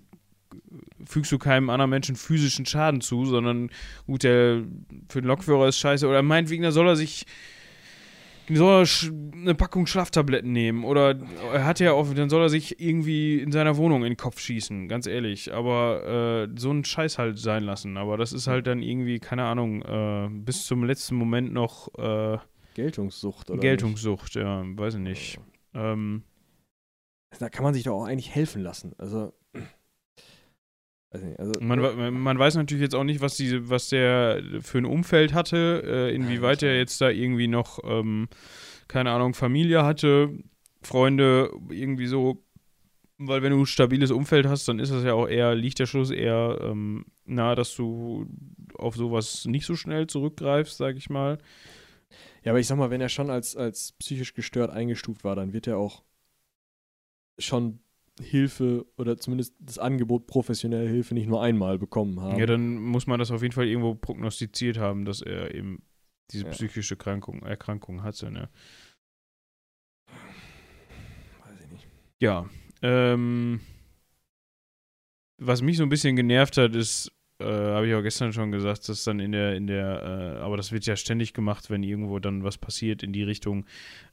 fügst 1.04 1.32
du 1.32 1.38
keinem 1.38 1.70
anderen 1.70 1.90
Menschen 1.90 2.16
physischen 2.16 2.66
Schaden 2.66 3.00
zu, 3.00 3.24
sondern 3.24 3.70
gut, 4.06 4.22
der 4.22 4.64
für 5.08 5.22
den 5.22 5.28
Lokführer 5.28 5.68
ist 5.68 5.78
scheiße. 5.78 6.06
Oder 6.06 6.22
meinetwegen, 6.22 6.62
da 6.62 6.72
soll 6.72 6.88
er 6.88 6.96
sich 6.96 7.24
soll 8.56 8.82
er 8.82 9.12
eine 9.42 9.54
Packung 9.54 9.86
Schlaftabletten 9.86 10.52
nehmen 10.52 10.84
oder 10.84 11.18
er 11.52 11.64
hat 11.64 11.80
ja 11.80 11.92
auch, 11.92 12.12
dann 12.14 12.30
soll 12.30 12.42
er 12.42 12.48
sich 12.48 12.80
irgendwie 12.80 13.40
in 13.40 13.52
seiner 13.52 13.76
Wohnung 13.76 14.04
in 14.04 14.12
den 14.12 14.16
Kopf 14.16 14.38
schießen, 14.38 14.88
ganz 14.88 15.06
ehrlich. 15.06 15.52
Aber 15.52 16.48
äh, 16.48 16.58
so 16.58 16.70
einen 16.70 16.84
Scheiß 16.84 17.18
halt 17.18 17.38
sein 17.38 17.64
lassen. 17.64 17.96
Aber 17.96 18.16
das 18.16 18.32
ist 18.32 18.46
halt 18.46 18.66
dann 18.66 18.82
irgendwie, 18.82 19.18
keine 19.18 19.44
Ahnung, 19.44 19.82
äh, 19.82 20.28
bis 20.30 20.66
zum 20.66 20.84
letzten 20.84 21.16
Moment 21.16 21.52
noch 21.52 21.88
äh, 21.98 22.38
Geltungssucht 22.74 23.50
oder? 23.50 23.60
Geltungssucht, 23.60 24.36
nicht? 24.36 24.44
ja, 24.44 24.62
weiß 24.64 24.94
ich 24.94 25.00
nicht. 25.00 25.38
Ähm, 25.74 26.22
da 27.38 27.48
kann 27.48 27.64
man 27.64 27.74
sich 27.74 27.84
doch 27.84 27.94
auch 27.94 28.06
eigentlich 28.06 28.34
helfen 28.34 28.62
lassen. 28.62 28.92
Also 28.98 29.32
nicht, 31.20 31.38
also, 31.38 31.52
man, 31.60 32.14
man, 32.14 32.38
weiß 32.38 32.54
natürlich 32.54 32.82
jetzt 32.82 32.94
auch 32.94 33.04
nicht, 33.04 33.20
was, 33.20 33.36
diese, 33.36 33.68
was 33.68 33.88
der 33.88 34.42
für 34.60 34.78
ein 34.78 34.86
Umfeld 34.86 35.34
hatte, 35.34 35.82
äh, 35.84 36.14
inwieweit 36.14 36.62
er 36.62 36.76
jetzt 36.76 37.00
da 37.00 37.10
irgendwie 37.10 37.48
noch, 37.48 37.80
ähm, 37.84 38.28
keine 38.88 39.10
Ahnung, 39.10 39.34
Familie 39.34 39.84
hatte, 39.84 40.30
Freunde, 40.82 41.52
irgendwie 41.70 42.06
so. 42.06 42.42
Weil 43.18 43.42
wenn 43.42 43.52
du 43.52 43.60
ein 43.60 43.66
stabiles 43.66 44.10
Umfeld 44.10 44.46
hast, 44.46 44.66
dann 44.66 44.80
ist 44.80 44.90
das 44.90 45.04
ja 45.04 45.14
auch 45.14 45.28
eher, 45.28 45.54
liegt 45.54 45.78
der 45.78 45.86
Schluss 45.86 46.10
eher 46.10 46.58
ähm, 46.60 47.04
nahe, 47.24 47.54
dass 47.54 47.74
du 47.76 48.26
auf 48.74 48.96
sowas 48.96 49.44
nicht 49.44 49.66
so 49.66 49.76
schnell 49.76 50.08
zurückgreifst, 50.08 50.76
sag 50.76 50.96
ich 50.96 51.08
mal. 51.08 51.38
Ja, 52.42 52.52
aber 52.52 52.58
ich 52.58 52.66
sag 52.66 52.78
mal, 52.78 52.90
wenn 52.90 53.00
er 53.00 53.08
schon 53.08 53.30
als, 53.30 53.54
als 53.54 53.92
psychisch 53.92 54.34
gestört 54.34 54.70
eingestuft 54.70 55.22
war, 55.22 55.36
dann 55.36 55.52
wird 55.52 55.68
er 55.68 55.78
auch 55.78 56.02
schon 57.38 57.80
Hilfe 58.22 58.86
oder 58.96 59.18
zumindest 59.18 59.54
das 59.58 59.78
Angebot 59.78 60.26
professionelle 60.26 60.88
Hilfe 60.88 61.14
nicht 61.14 61.28
nur 61.28 61.42
einmal 61.42 61.78
bekommen 61.78 62.20
haben. 62.20 62.38
Ja, 62.38 62.46
dann 62.46 62.76
muss 62.76 63.06
man 63.06 63.18
das 63.18 63.30
auf 63.30 63.42
jeden 63.42 63.52
Fall 63.52 63.66
irgendwo 63.66 63.94
prognostiziert 63.94 64.78
haben, 64.78 65.04
dass 65.04 65.20
er 65.20 65.54
eben 65.54 65.82
diese 66.30 66.44
ja. 66.44 66.50
psychische 66.50 66.96
Krankung, 66.96 67.42
Erkrankung 67.42 68.02
hatte. 68.02 68.30
Ne? 68.30 68.48
Weiß 70.06 71.60
ich 71.64 71.70
nicht. 71.70 71.86
Ja. 72.20 72.48
Ähm, 72.80 73.60
was 75.38 75.62
mich 75.62 75.76
so 75.76 75.82
ein 75.82 75.88
bisschen 75.88 76.16
genervt 76.16 76.56
hat, 76.56 76.74
ist, 76.74 77.12
äh, 77.38 77.44
habe 77.44 77.88
ich 77.88 77.94
auch 77.94 78.02
gestern 78.02 78.32
schon 78.32 78.52
gesagt, 78.52 78.88
dass 78.88 79.04
dann 79.04 79.18
in 79.18 79.32
der, 79.32 79.54
in 79.56 79.66
der, 79.66 80.36
äh, 80.38 80.40
aber 80.40 80.56
das 80.56 80.72
wird 80.72 80.86
ja 80.86 80.96
ständig 80.96 81.34
gemacht, 81.34 81.70
wenn 81.70 81.82
irgendwo 81.82 82.18
dann 82.18 82.44
was 82.44 82.58
passiert 82.58 83.02
in 83.02 83.12
die 83.12 83.22
Richtung, 83.22 83.66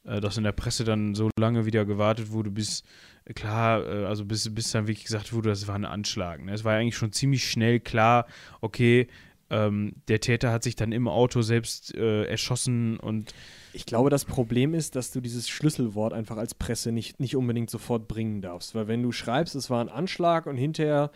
äh, 0.03 0.19
dass 0.19 0.37
in 0.37 0.43
der 0.43 0.51
Presse 0.51 0.83
dann 0.83 1.15
so 1.15 1.29
lange 1.37 1.65
wieder 1.65 1.85
gewartet 1.85 2.31
wurde, 2.31 2.49
bis, 2.49 2.83
äh, 3.25 3.33
klar, 3.33 3.85
äh, 3.85 4.05
also 4.05 4.25
bis, 4.25 4.53
bis 4.53 4.71
dann 4.71 4.87
wirklich 4.87 5.05
gesagt 5.05 5.33
wurde, 5.33 5.49
das 5.49 5.67
war 5.67 5.75
ein 5.75 5.85
Anschlag. 5.85 6.43
Ne? 6.43 6.53
Es 6.53 6.63
war 6.63 6.73
ja 6.73 6.79
eigentlich 6.79 6.97
schon 6.97 7.11
ziemlich 7.11 7.49
schnell 7.49 7.79
klar, 7.79 8.25
okay, 8.61 9.07
ähm, 9.51 9.93
der 10.07 10.19
Täter 10.19 10.51
hat 10.51 10.63
sich 10.63 10.75
dann 10.75 10.91
im 10.91 11.07
Auto 11.07 11.41
selbst 11.41 11.95
erschossen 11.95 12.99
und 12.99 13.33
ich 13.73 13.85
glaube, 13.85 14.09
das 14.09 14.25
Problem 14.25 14.73
ist, 14.73 14.95
dass 14.95 15.11
du 15.11 15.21
dieses 15.21 15.47
Schlüsselwort 15.47 16.13
einfach 16.13 16.37
als 16.37 16.55
Presse 16.55 16.91
nicht, 16.91 17.19
nicht 17.19 17.35
unbedingt 17.35 17.69
sofort 17.69 18.07
bringen 18.07 18.41
darfst. 18.41 18.73
Weil 18.73 18.87
wenn 18.87 19.03
du 19.03 19.11
schreibst, 19.11 19.55
es 19.55 19.69
war 19.69 19.81
ein 19.81 19.89
Anschlag 19.89 20.47
und 20.47 20.57
hinterher, 20.57 21.11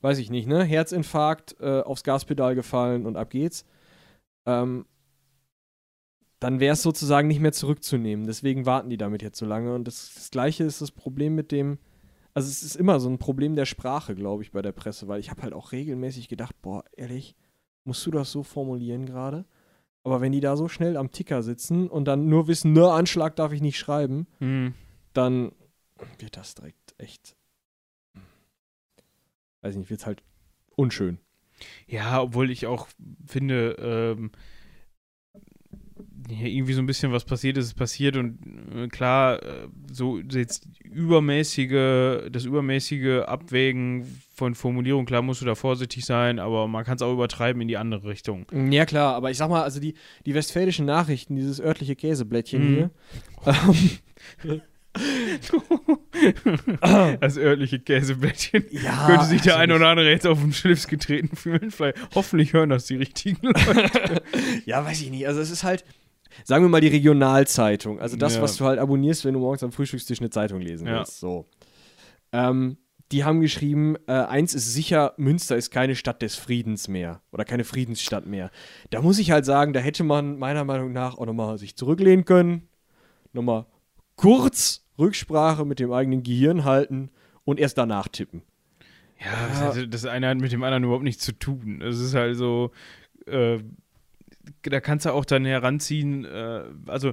weiß 0.00 0.18
ich 0.18 0.30
nicht, 0.30 0.46
ne, 0.46 0.64
Herzinfarkt, 0.64 1.56
äh, 1.60 1.80
aufs 1.80 2.04
Gaspedal 2.04 2.54
gefallen 2.54 3.06
und 3.06 3.16
ab 3.16 3.30
geht's, 3.30 3.64
ähm, 4.46 4.86
dann 6.40 6.60
wäre 6.60 6.74
es 6.74 6.82
sozusagen 6.82 7.28
nicht 7.28 7.40
mehr 7.40 7.52
zurückzunehmen. 7.52 8.26
Deswegen 8.26 8.64
warten 8.64 8.90
die 8.90 8.96
damit 8.96 9.22
jetzt 9.22 9.38
so 9.38 9.46
lange. 9.46 9.74
Und 9.74 9.88
das, 9.88 10.12
das 10.14 10.30
Gleiche 10.30 10.64
ist 10.64 10.80
das 10.80 10.92
Problem 10.92 11.34
mit 11.34 11.50
dem, 11.50 11.78
also 12.32 12.48
es 12.48 12.62
ist 12.62 12.76
immer 12.76 13.00
so 13.00 13.08
ein 13.08 13.18
Problem 13.18 13.56
der 13.56 13.64
Sprache, 13.64 14.14
glaube 14.14 14.42
ich, 14.44 14.52
bei 14.52 14.62
der 14.62 14.72
Presse, 14.72 15.08
weil 15.08 15.18
ich 15.20 15.30
habe 15.30 15.42
halt 15.42 15.52
auch 15.52 15.72
regelmäßig 15.72 16.28
gedacht, 16.28 16.54
boah, 16.62 16.84
ehrlich, 16.96 17.34
musst 17.84 18.06
du 18.06 18.10
das 18.12 18.30
so 18.30 18.44
formulieren 18.44 19.06
gerade? 19.06 19.44
Aber 20.04 20.20
wenn 20.20 20.32
die 20.32 20.40
da 20.40 20.56
so 20.56 20.68
schnell 20.68 20.96
am 20.96 21.10
Ticker 21.10 21.42
sitzen 21.42 21.88
und 21.88 22.06
dann 22.06 22.28
nur 22.28 22.46
wissen, 22.46 22.72
ne, 22.72 22.88
Anschlag 22.88 23.34
darf 23.34 23.52
ich 23.52 23.60
nicht 23.60 23.78
schreiben, 23.78 24.26
hm. 24.38 24.74
dann 25.12 25.52
wird 26.18 26.36
das 26.36 26.54
direkt 26.54 26.94
echt, 26.98 27.36
weiß 29.62 29.74
ich 29.74 29.78
nicht, 29.78 29.90
wird 29.90 30.00
es 30.00 30.06
halt 30.06 30.22
unschön. 30.76 31.18
Ja, 31.86 32.22
obwohl 32.22 32.50
ich 32.50 32.66
auch 32.66 32.88
finde, 33.26 33.76
ähm, 34.16 34.30
ja, 36.30 36.46
irgendwie 36.46 36.74
so 36.74 36.80
ein 36.82 36.86
bisschen 36.86 37.10
was 37.10 37.24
passiert 37.24 37.56
ist, 37.56 37.66
ist 37.66 37.74
passiert 37.74 38.16
und 38.16 38.38
äh, 38.76 38.88
klar, 38.88 39.42
äh, 39.42 39.68
so 39.90 40.18
jetzt 40.18 40.68
übermäßige, 40.84 42.28
das 42.30 42.44
übermäßige 42.44 43.22
Abwägen 43.26 44.04
von 44.34 44.54
Formulierung, 44.54 45.06
klar 45.06 45.22
musst 45.22 45.40
du 45.40 45.46
da 45.46 45.54
vorsichtig 45.54 46.04
sein, 46.04 46.38
aber 46.38 46.68
man 46.68 46.84
kann 46.84 46.96
es 46.96 47.02
auch 47.02 47.12
übertreiben 47.12 47.62
in 47.62 47.68
die 47.68 47.76
andere 47.76 48.08
Richtung. 48.08 48.46
Ja, 48.70 48.84
klar, 48.84 49.14
aber 49.14 49.30
ich 49.30 49.36
sag 49.38 49.48
mal, 49.48 49.62
also 49.62 49.80
die, 49.80 49.94
die 50.26 50.34
westfälischen 50.34 50.86
Nachrichten, 50.86 51.34
dieses 51.34 51.60
örtliche 51.60 51.96
Käseblättchen 51.96 52.62
Mhm. 52.62 52.74
hier, 52.74 52.90
ähm, 54.44 54.62
das 57.20 57.36
örtliche 57.36 57.78
Käseblättchen. 57.78 58.64
ja, 58.70 59.06
Könnte 59.06 59.26
sich 59.26 59.42
der 59.42 59.54
also 59.54 59.62
eine 59.62 59.74
oder 59.76 59.88
andere 59.88 60.10
jetzt 60.10 60.26
auf 60.26 60.40
den 60.40 60.52
Schlips 60.52 60.86
getreten 60.88 61.36
fühlen. 61.36 61.70
Vielleicht, 61.70 61.98
hoffentlich 62.14 62.52
hören 62.52 62.70
das 62.70 62.86
die 62.86 62.96
richtigen 62.96 63.38
Leute. 63.46 64.22
ja, 64.66 64.84
weiß 64.84 65.00
ich 65.02 65.10
nicht. 65.10 65.26
Also 65.26 65.40
es 65.40 65.50
ist 65.50 65.64
halt, 65.64 65.84
sagen 66.44 66.64
wir 66.64 66.68
mal 66.68 66.80
die 66.80 66.88
Regionalzeitung. 66.88 68.00
Also 68.00 68.16
das, 68.16 68.36
Ja. 68.36 68.42
was 68.42 68.56
du 68.56 68.64
halt 68.64 68.78
abonnierst, 68.78 69.24
wenn 69.24 69.34
du 69.34 69.40
morgens 69.40 69.62
am 69.62 69.72
Frühstückstisch 69.72 70.20
eine 70.20 70.30
Zeitung 70.30 70.60
lesen 70.60 70.86
Ja. 70.86 70.98
willst. 70.98 71.20
So. 71.20 71.46
Ähm, 72.32 72.78
die 73.10 73.24
haben 73.24 73.40
geschrieben, 73.40 73.96
äh, 74.06 74.12
eins 74.12 74.52
ist 74.52 74.70
sicher, 74.74 75.14
Münster 75.16 75.56
ist 75.56 75.70
keine 75.70 75.96
Stadt 75.96 76.20
des 76.20 76.34
Friedens 76.36 76.88
mehr 76.88 77.22
oder 77.32 77.46
keine 77.46 77.64
Friedensstadt 77.64 78.26
mehr. 78.26 78.50
Da 78.90 79.00
muss 79.00 79.18
ich 79.18 79.30
halt 79.30 79.46
sagen, 79.46 79.72
da 79.72 79.80
hätte 79.80 80.04
man 80.04 80.38
meiner 80.38 80.64
Meinung 80.64 80.92
nach 80.92 81.16
auch 81.16 81.24
nochmal 81.24 81.56
sich 81.56 81.74
zurücklehnen 81.74 82.26
können, 82.26 82.68
nochmal 83.32 83.64
kurz 84.16 84.84
Rücksprache 84.98 85.64
mit 85.64 85.78
dem 85.78 85.92
eigenen 85.92 86.22
Gehirn 86.22 86.64
halten 86.64 87.10
und 87.44 87.60
erst 87.60 87.78
danach 87.78 88.08
tippen. 88.08 88.42
Ja, 89.20 89.72
das, 89.72 89.78
das 89.88 90.04
eine 90.04 90.28
hat 90.28 90.38
mit 90.38 90.52
dem 90.52 90.62
anderen 90.62 90.84
überhaupt 90.84 91.04
nichts 91.04 91.24
zu 91.24 91.32
tun. 91.32 91.82
Es 91.82 91.98
ist 91.98 92.14
halt 92.14 92.36
so, 92.36 92.70
äh, 93.26 93.58
da 94.62 94.80
kannst 94.80 95.06
du 95.06 95.12
auch 95.12 95.24
dann 95.24 95.44
heranziehen, 95.44 96.24
äh, 96.24 96.64
also 96.86 97.12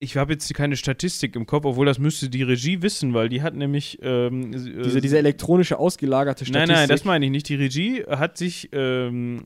ich 0.00 0.16
habe 0.16 0.32
jetzt 0.32 0.52
keine 0.54 0.76
Statistik 0.76 1.34
im 1.34 1.44
Kopf, 1.44 1.64
obwohl 1.64 1.84
das 1.84 1.98
müsste 1.98 2.30
die 2.30 2.44
Regie 2.44 2.82
wissen, 2.82 3.14
weil 3.14 3.28
die 3.28 3.42
hat 3.42 3.54
nämlich 3.54 3.98
ähm, 4.00 4.52
äh, 4.52 4.82
Diese, 4.84 5.00
diese 5.00 5.18
elektronische 5.18 5.78
ausgelagerte 5.78 6.44
Nein, 6.44 6.50
Statistik. 6.50 6.76
nein, 6.76 6.88
das 6.88 7.04
meine 7.04 7.24
ich 7.24 7.32
nicht. 7.32 7.48
Die 7.48 7.56
Regie 7.56 8.04
hat 8.04 8.36
sich 8.38 8.68
ähm, 8.72 9.44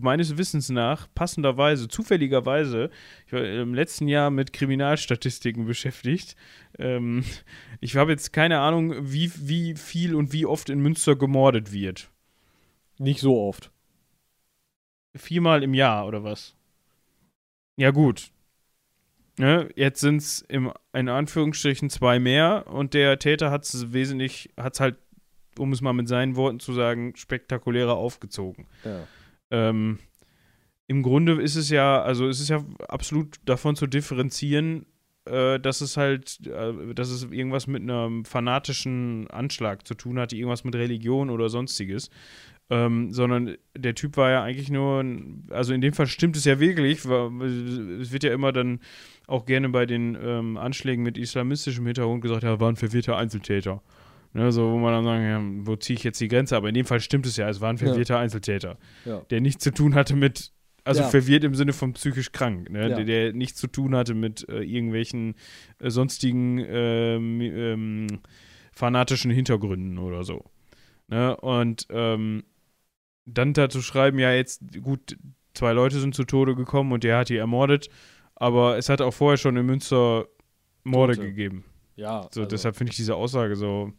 meines 0.00 0.38
Wissens 0.38 0.70
nach 0.70 1.06
passenderweise, 1.14 1.86
zufälligerweise, 1.88 2.88
ich 3.26 3.32
war 3.34 3.44
im 3.44 3.74
letzten 3.74 4.08
Jahr 4.08 4.30
mit 4.30 4.54
Kriminalstatistiken 4.54 5.66
beschäftigt. 5.66 6.34
Ähm, 6.78 7.22
ich 7.80 7.96
habe 7.96 8.12
jetzt 8.12 8.32
keine 8.32 8.60
Ahnung, 8.60 8.94
wie, 9.12 9.30
wie 9.36 9.74
viel 9.74 10.14
und 10.14 10.32
wie 10.32 10.46
oft 10.46 10.70
in 10.70 10.80
Münster 10.80 11.14
gemordet 11.14 11.72
wird. 11.72 12.08
Nicht 12.98 13.20
so 13.20 13.38
oft. 13.38 13.70
Viermal 15.14 15.62
im 15.62 15.74
Jahr 15.74 16.06
oder 16.06 16.24
was? 16.24 16.54
Ja, 17.76 17.90
gut. 17.90 18.30
Ne, 19.40 19.70
jetzt 19.74 20.00
sind 20.00 20.18
es 20.18 20.42
in 20.42 21.08
Anführungsstrichen 21.08 21.88
zwei 21.88 22.18
mehr 22.18 22.66
und 22.66 22.92
der 22.92 23.18
Täter 23.18 23.50
hat 23.50 23.64
es 23.64 23.90
wesentlich, 23.90 24.50
hat 24.58 24.74
es 24.74 24.80
halt, 24.80 24.96
um 25.58 25.72
es 25.72 25.80
mal 25.80 25.94
mit 25.94 26.08
seinen 26.08 26.36
Worten 26.36 26.60
zu 26.60 26.74
sagen, 26.74 27.16
spektakulärer 27.16 27.94
aufgezogen. 27.94 28.66
Ja. 28.84 29.06
Ähm, 29.50 29.98
Im 30.88 31.02
Grunde 31.02 31.40
ist 31.40 31.56
es 31.56 31.70
ja, 31.70 32.02
also 32.02 32.28
es 32.28 32.38
ist 32.38 32.50
ja 32.50 32.62
absolut 32.86 33.36
davon 33.46 33.76
zu 33.76 33.86
differenzieren, 33.86 34.84
äh, 35.24 35.58
dass 35.58 35.80
es 35.80 35.96
halt, 35.96 36.46
äh, 36.46 36.92
dass 36.92 37.08
es 37.08 37.22
irgendwas 37.22 37.66
mit 37.66 37.80
einem 37.80 38.26
fanatischen 38.26 39.26
Anschlag 39.30 39.86
zu 39.86 39.94
tun 39.94 40.18
hat, 40.18 40.34
irgendwas 40.34 40.64
mit 40.64 40.74
Religion 40.74 41.30
oder 41.30 41.48
sonstiges. 41.48 42.10
Ähm, 42.72 43.12
sondern 43.12 43.56
der 43.76 43.96
Typ 43.96 44.16
war 44.16 44.30
ja 44.30 44.42
eigentlich 44.44 44.70
nur, 44.70 45.00
ein, 45.00 45.46
also 45.50 45.74
in 45.74 45.80
dem 45.80 45.92
Fall 45.92 46.06
stimmt 46.06 46.36
es 46.36 46.44
ja 46.44 46.60
wirklich, 46.60 47.00
weil 47.08 48.00
es 48.00 48.12
wird 48.12 48.22
ja 48.22 48.32
immer 48.32 48.52
dann 48.52 48.78
auch 49.26 49.44
gerne 49.44 49.68
bei 49.70 49.86
den 49.86 50.16
ähm, 50.22 50.56
Anschlägen 50.56 51.02
mit 51.02 51.18
islamistischem 51.18 51.84
Hintergrund 51.84 52.22
gesagt, 52.22 52.44
ja, 52.44 52.60
war 52.60 52.68
ein 52.70 52.76
verwirrter 52.76 53.16
Einzeltäter. 53.16 53.82
Ne, 54.32 54.52
so, 54.52 54.70
wo 54.70 54.78
man 54.78 54.92
dann 54.92 55.04
sagen, 55.04 55.24
ja, 55.24 55.66
wo 55.66 55.74
ziehe 55.74 55.96
ich 55.96 56.04
jetzt 56.04 56.20
die 56.20 56.28
Grenze? 56.28 56.56
Aber 56.56 56.68
in 56.68 56.74
dem 56.74 56.86
Fall 56.86 57.00
stimmt 57.00 57.26
es 57.26 57.36
ja, 57.36 57.48
es 57.48 57.60
war 57.60 57.70
ein 57.70 57.76
Ja. 57.78 57.88
verwirrter 57.88 58.18
Einzeltäter, 58.20 58.78
Ja. 59.04 59.22
der 59.30 59.40
nichts 59.40 59.64
zu 59.64 59.72
tun 59.72 59.96
hatte 59.96 60.14
mit, 60.14 60.52
also 60.84 61.02
Ja. 61.02 61.08
verwirrt 61.08 61.42
im 61.42 61.56
Sinne 61.56 61.72
von 61.72 61.94
psychisch 61.94 62.30
krank, 62.30 62.70
ne, 62.70 62.90
Ja. 62.90 62.94
der, 62.94 63.04
der 63.04 63.32
nichts 63.32 63.58
zu 63.58 63.66
tun 63.66 63.96
hatte 63.96 64.14
mit 64.14 64.48
äh, 64.48 64.62
irgendwelchen 64.62 65.34
äh, 65.80 65.90
sonstigen 65.90 66.58
ähm, 66.64 67.40
ähm, 67.40 68.06
fanatischen 68.72 69.32
Hintergründen 69.32 69.98
oder 69.98 70.22
so. 70.22 70.44
Ne? 71.08 71.36
Und 71.38 71.88
ähm, 71.90 72.44
dann 73.26 73.52
dazu 73.52 73.82
schreiben, 73.82 74.18
ja, 74.18 74.32
jetzt, 74.32 74.62
gut, 74.82 75.16
zwei 75.54 75.72
Leute 75.72 76.00
sind 76.00 76.14
zu 76.14 76.24
Tode 76.24 76.54
gekommen 76.54 76.92
und 76.92 77.04
der 77.04 77.18
hat 77.18 77.28
die 77.28 77.36
ermordet, 77.36 77.88
aber 78.34 78.76
es 78.78 78.88
hat 78.88 79.00
auch 79.00 79.12
vorher 79.12 79.36
schon 79.36 79.56
in 79.56 79.66
Münster 79.66 80.26
Morde 80.84 81.14
Tote. 81.16 81.28
gegeben. 81.28 81.64
Ja, 81.96 82.22
So, 82.32 82.40
also- 82.42 82.46
deshalb 82.46 82.76
finde 82.76 82.92
ich 82.92 82.96
diese 82.96 83.14
Aussage 83.14 83.56
so. 83.56 83.92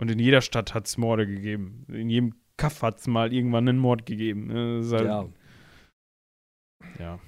Und 0.00 0.10
in 0.10 0.18
jeder 0.18 0.40
Stadt 0.42 0.74
hat 0.74 0.86
es 0.86 0.96
Morde 0.96 1.26
gegeben. 1.26 1.84
In 1.88 2.08
jedem 2.10 2.34
Kaff 2.56 2.82
hat 2.82 2.98
es 2.98 3.06
mal 3.06 3.32
irgendwann 3.32 3.68
einen 3.68 3.78
Mord 3.78 4.06
gegeben. 4.06 4.46
Ne? 4.48 4.82
Halt, 4.90 5.04
ja. 6.98 7.18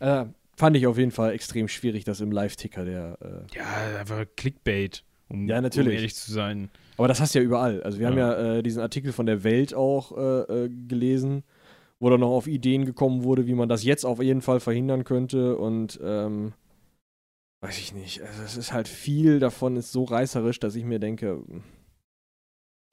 ja. 0.00 0.22
Äh, 0.22 0.26
fand 0.56 0.76
ich 0.76 0.86
auf 0.86 0.98
jeden 0.98 1.10
Fall 1.10 1.32
extrem 1.32 1.68
schwierig, 1.68 2.04
das 2.04 2.20
im 2.20 2.30
Live-Ticker 2.32 2.84
der. 2.84 3.18
Äh, 3.20 3.56
Ja, 3.56 3.98
einfach 4.00 4.24
Clickbait, 4.36 5.04
um, 5.28 5.48
Ja, 5.48 5.60
natürlich. 5.60 5.88
um 5.88 5.94
ehrlich 5.94 6.14
zu 6.14 6.32
sein. 6.32 6.70
Aber 7.00 7.08
das 7.08 7.18
hast 7.18 7.34
du 7.34 7.38
ja 7.38 7.44
überall. 7.46 7.82
Also 7.82 7.98
wir 7.98 8.06
haben 8.06 8.18
Ja. 8.18 8.38
ja 8.38 8.56
äh, 8.56 8.62
diesen 8.62 8.82
Artikel 8.82 9.14
von 9.14 9.24
der 9.24 9.42
Welt 9.42 9.72
auch 9.72 10.14
äh, 10.18 10.64
äh, 10.64 10.68
gelesen, 10.68 11.44
wo 11.98 12.10
dann 12.10 12.20
noch 12.20 12.28
auf 12.28 12.46
Ideen 12.46 12.84
gekommen 12.84 13.24
wurde, 13.24 13.46
wie 13.46 13.54
man 13.54 13.70
das 13.70 13.84
jetzt 13.84 14.04
auf 14.04 14.22
jeden 14.22 14.42
Fall 14.42 14.60
verhindern 14.60 15.04
könnte. 15.04 15.56
Und 15.56 15.98
ähm, 16.02 16.52
weiß 17.62 17.78
ich 17.78 17.94
nicht. 17.94 18.20
Also 18.20 18.42
es 18.42 18.58
ist 18.58 18.74
halt 18.74 18.86
viel 18.86 19.38
davon 19.38 19.76
ist 19.76 19.92
so 19.92 20.04
reißerisch, 20.04 20.60
dass 20.60 20.74
ich 20.74 20.84
mir 20.84 20.98
denke, 20.98 21.42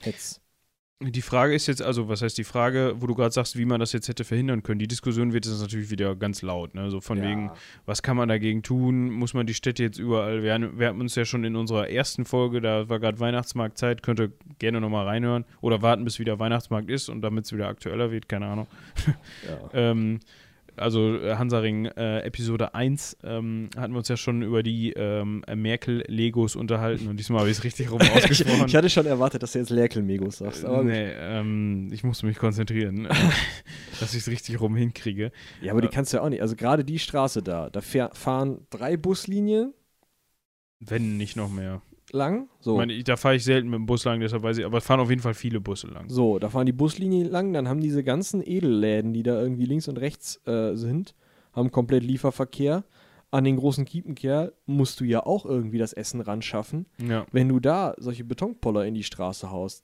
jetzt. 0.06 0.42
Die 1.00 1.22
Frage 1.22 1.54
ist 1.54 1.68
jetzt, 1.68 1.84
also 1.84 2.10
was 2.10 2.24
heißt 2.24 2.40
die 2.40 2.44
Frage, 2.44 2.96
wo 2.98 3.06
du 3.06 3.14
gerade 3.14 3.30
sagst, 3.32 3.56
wie 3.56 3.66
man 3.66 3.80
das 3.80 3.94
jetzt 3.94 4.08
hätte 4.08 4.24
verhindern 4.24 4.64
können. 4.64 4.80
Die 4.80 4.88
Diskussion 4.88 5.32
wird 5.32 5.46
jetzt 5.46 5.62
natürlich 5.62 5.92
wieder 5.92 6.16
ganz 6.16 6.42
laut, 6.42 6.74
ne? 6.74 6.90
So 6.90 7.02
von 7.02 7.22
wegen, 7.22 7.52
was 7.86 8.02
kann 8.02 8.18
man 8.18 8.28
dagegen 8.28 8.64
tun? 8.64 9.12
Muss 9.12 9.36
man 9.36 9.46
die 9.46 9.54
Städte 9.54 9.84
jetzt 9.84 10.00
überall? 10.00 10.42
Wir, 10.42 10.56
haben- 10.56 10.80
wir 10.80 10.88
hatten 10.88 11.00
uns 11.00 11.14
ja 11.14 11.24
schon 11.24 11.44
in 11.44 11.56
unserer 11.56 11.88
ersten 11.88 12.26
Folge, 12.26 12.62
da 12.62 12.90
war 12.90 13.00
gerade 13.00 13.20
Weihnachtsmarktzeit, 13.20 14.02
könnt 14.02 14.20
ihr 14.20 14.32
gerne 14.58 14.82
nochmal 14.82 15.06
reinhören 15.06 15.46
oder 15.62 15.84
warten, 15.84 16.04
bis 16.04 16.18
wieder 16.18 16.40
Weihnachtsmarkt 16.40 16.90
ist 16.90 17.10
und 17.10 17.22
damit 17.22 17.46
es 17.46 17.54
wieder 17.54 17.68
aktueller 17.68 18.10
wird, 18.12 18.28
keine 18.28 18.48
Ahnung. 18.48 18.68
Ja. 19.46 19.70
Ähm, 19.92 20.20
also 20.78 21.18
äh, 21.18 21.36
Hansaring 21.36 21.86
äh, 21.86 22.20
Episode 22.22 22.74
1 22.74 23.18
ähm, 23.24 23.70
hatten 23.78 23.94
wir 23.94 23.98
uns 24.00 24.08
ja 24.08 24.18
schon 24.18 24.42
über 24.42 24.64
die 24.64 24.94
ähm, 24.94 25.44
Merkel-Legos 25.54 26.56
unterhalten 26.56 27.08
und 27.08 27.18
diesmal 27.18 27.42
habe 27.42 27.50
ich 27.50 27.58
es 27.58 27.64
richtig 27.64 27.92
rum 27.92 28.00
ich, 28.02 28.12
ausgesprochen. 28.16 28.66
ich 28.68 28.76
hatte 28.76 28.90
schon 28.90 29.06
erwartet, 29.06 29.44
dass 29.44 29.54
du 29.54 29.60
jetzt 29.60 29.70
Lerkel-Megos 29.70 30.38
sagst. 30.38 30.66
Aber 30.66 30.84
nee, 30.84 31.12
ähm, 31.12 31.90
ich 31.92 32.04
musste 32.04 32.26
mich 32.26 32.38
konzentrieren, 32.38 33.06
äh, 33.06 33.10
dass 34.00 34.14
ich 34.14 34.22
es 34.22 34.28
richtig 34.28 34.60
rum 34.60 34.76
hinkriege. 34.76 35.32
Ja, 35.62 35.72
aber 35.72 35.82
die 35.82 35.88
Äh, 35.88 35.92
kannst 35.92 36.14
du 36.14 36.18
ja 36.18 36.24
auch 36.24 36.30
nicht. 36.30 36.42
Also 36.42 36.56
gerade 36.56 36.84
die 36.84 37.00
Straße 37.00 37.42
da, 37.42 37.70
da 37.70 37.82
fahren 37.82 38.66
drei 38.70 38.98
Buslinien. 38.98 39.74
Wenn 40.80 41.18
nicht 41.18 41.36
noch 41.36 41.50
mehr. 41.50 41.82
Lang. 42.12 42.50
So. 42.60 42.74
Ich 42.74 42.78
meine, 42.78 43.04
da 43.04 43.18
fahre 43.18 43.36
ich 43.36 43.44
selten 43.44 43.70
mit 43.70 43.78
dem 43.78 43.86
Bus 43.86 44.06
lang, 44.06 44.20
deshalb 44.20 44.44
weiß 44.44 44.58
ich, 44.58 44.66
aber 44.66 44.78
es 44.78 44.86
fahren 44.86 45.00
auf 45.00 45.10
jeden 45.10 45.22
Fall 45.22 45.34
viele 45.34 45.60
Busse 45.60 45.88
lang. 45.88 46.10
So, 46.10 46.40
da 46.40 46.50
fahren 46.50 46.66
die 46.66 46.74
Buslinien 46.74 47.30
lang, 47.30 47.54
dann 47.54 47.68
haben 47.68 47.82
diese 47.82 48.04
ganzen 48.04 48.42
Edelläden, 48.46 49.14
die 49.14 49.24
da 49.24 49.42
irgendwie 49.42 49.66
links 49.66 49.88
und 49.88 49.98
rechts 49.98 50.42
äh, 50.48 50.76
sind, 50.76 51.16
haben 51.54 51.72
komplett 51.72 52.04
Lieferverkehr. 52.04 52.84
An 53.30 53.44
den 53.44 53.58
großen 53.58 53.84
Kiepenkerl 53.84 54.54
musst 54.66 55.02
du 55.02 55.04
ja 55.04 55.26
auch 55.26 55.46
irgendwie 55.46 55.78
das 55.78 55.92
Essen 55.92 56.22
ran 56.22 56.42
schaffen. 56.42 56.86
Ja. 57.06 57.26
Wenn 57.32 57.50
du 57.50 57.60
da 57.60 57.94
solche 57.98 58.24
Betonpoller 58.24 58.86
in 58.86 58.94
die 58.94 59.04
Straße 59.04 59.52
haust, 59.52 59.84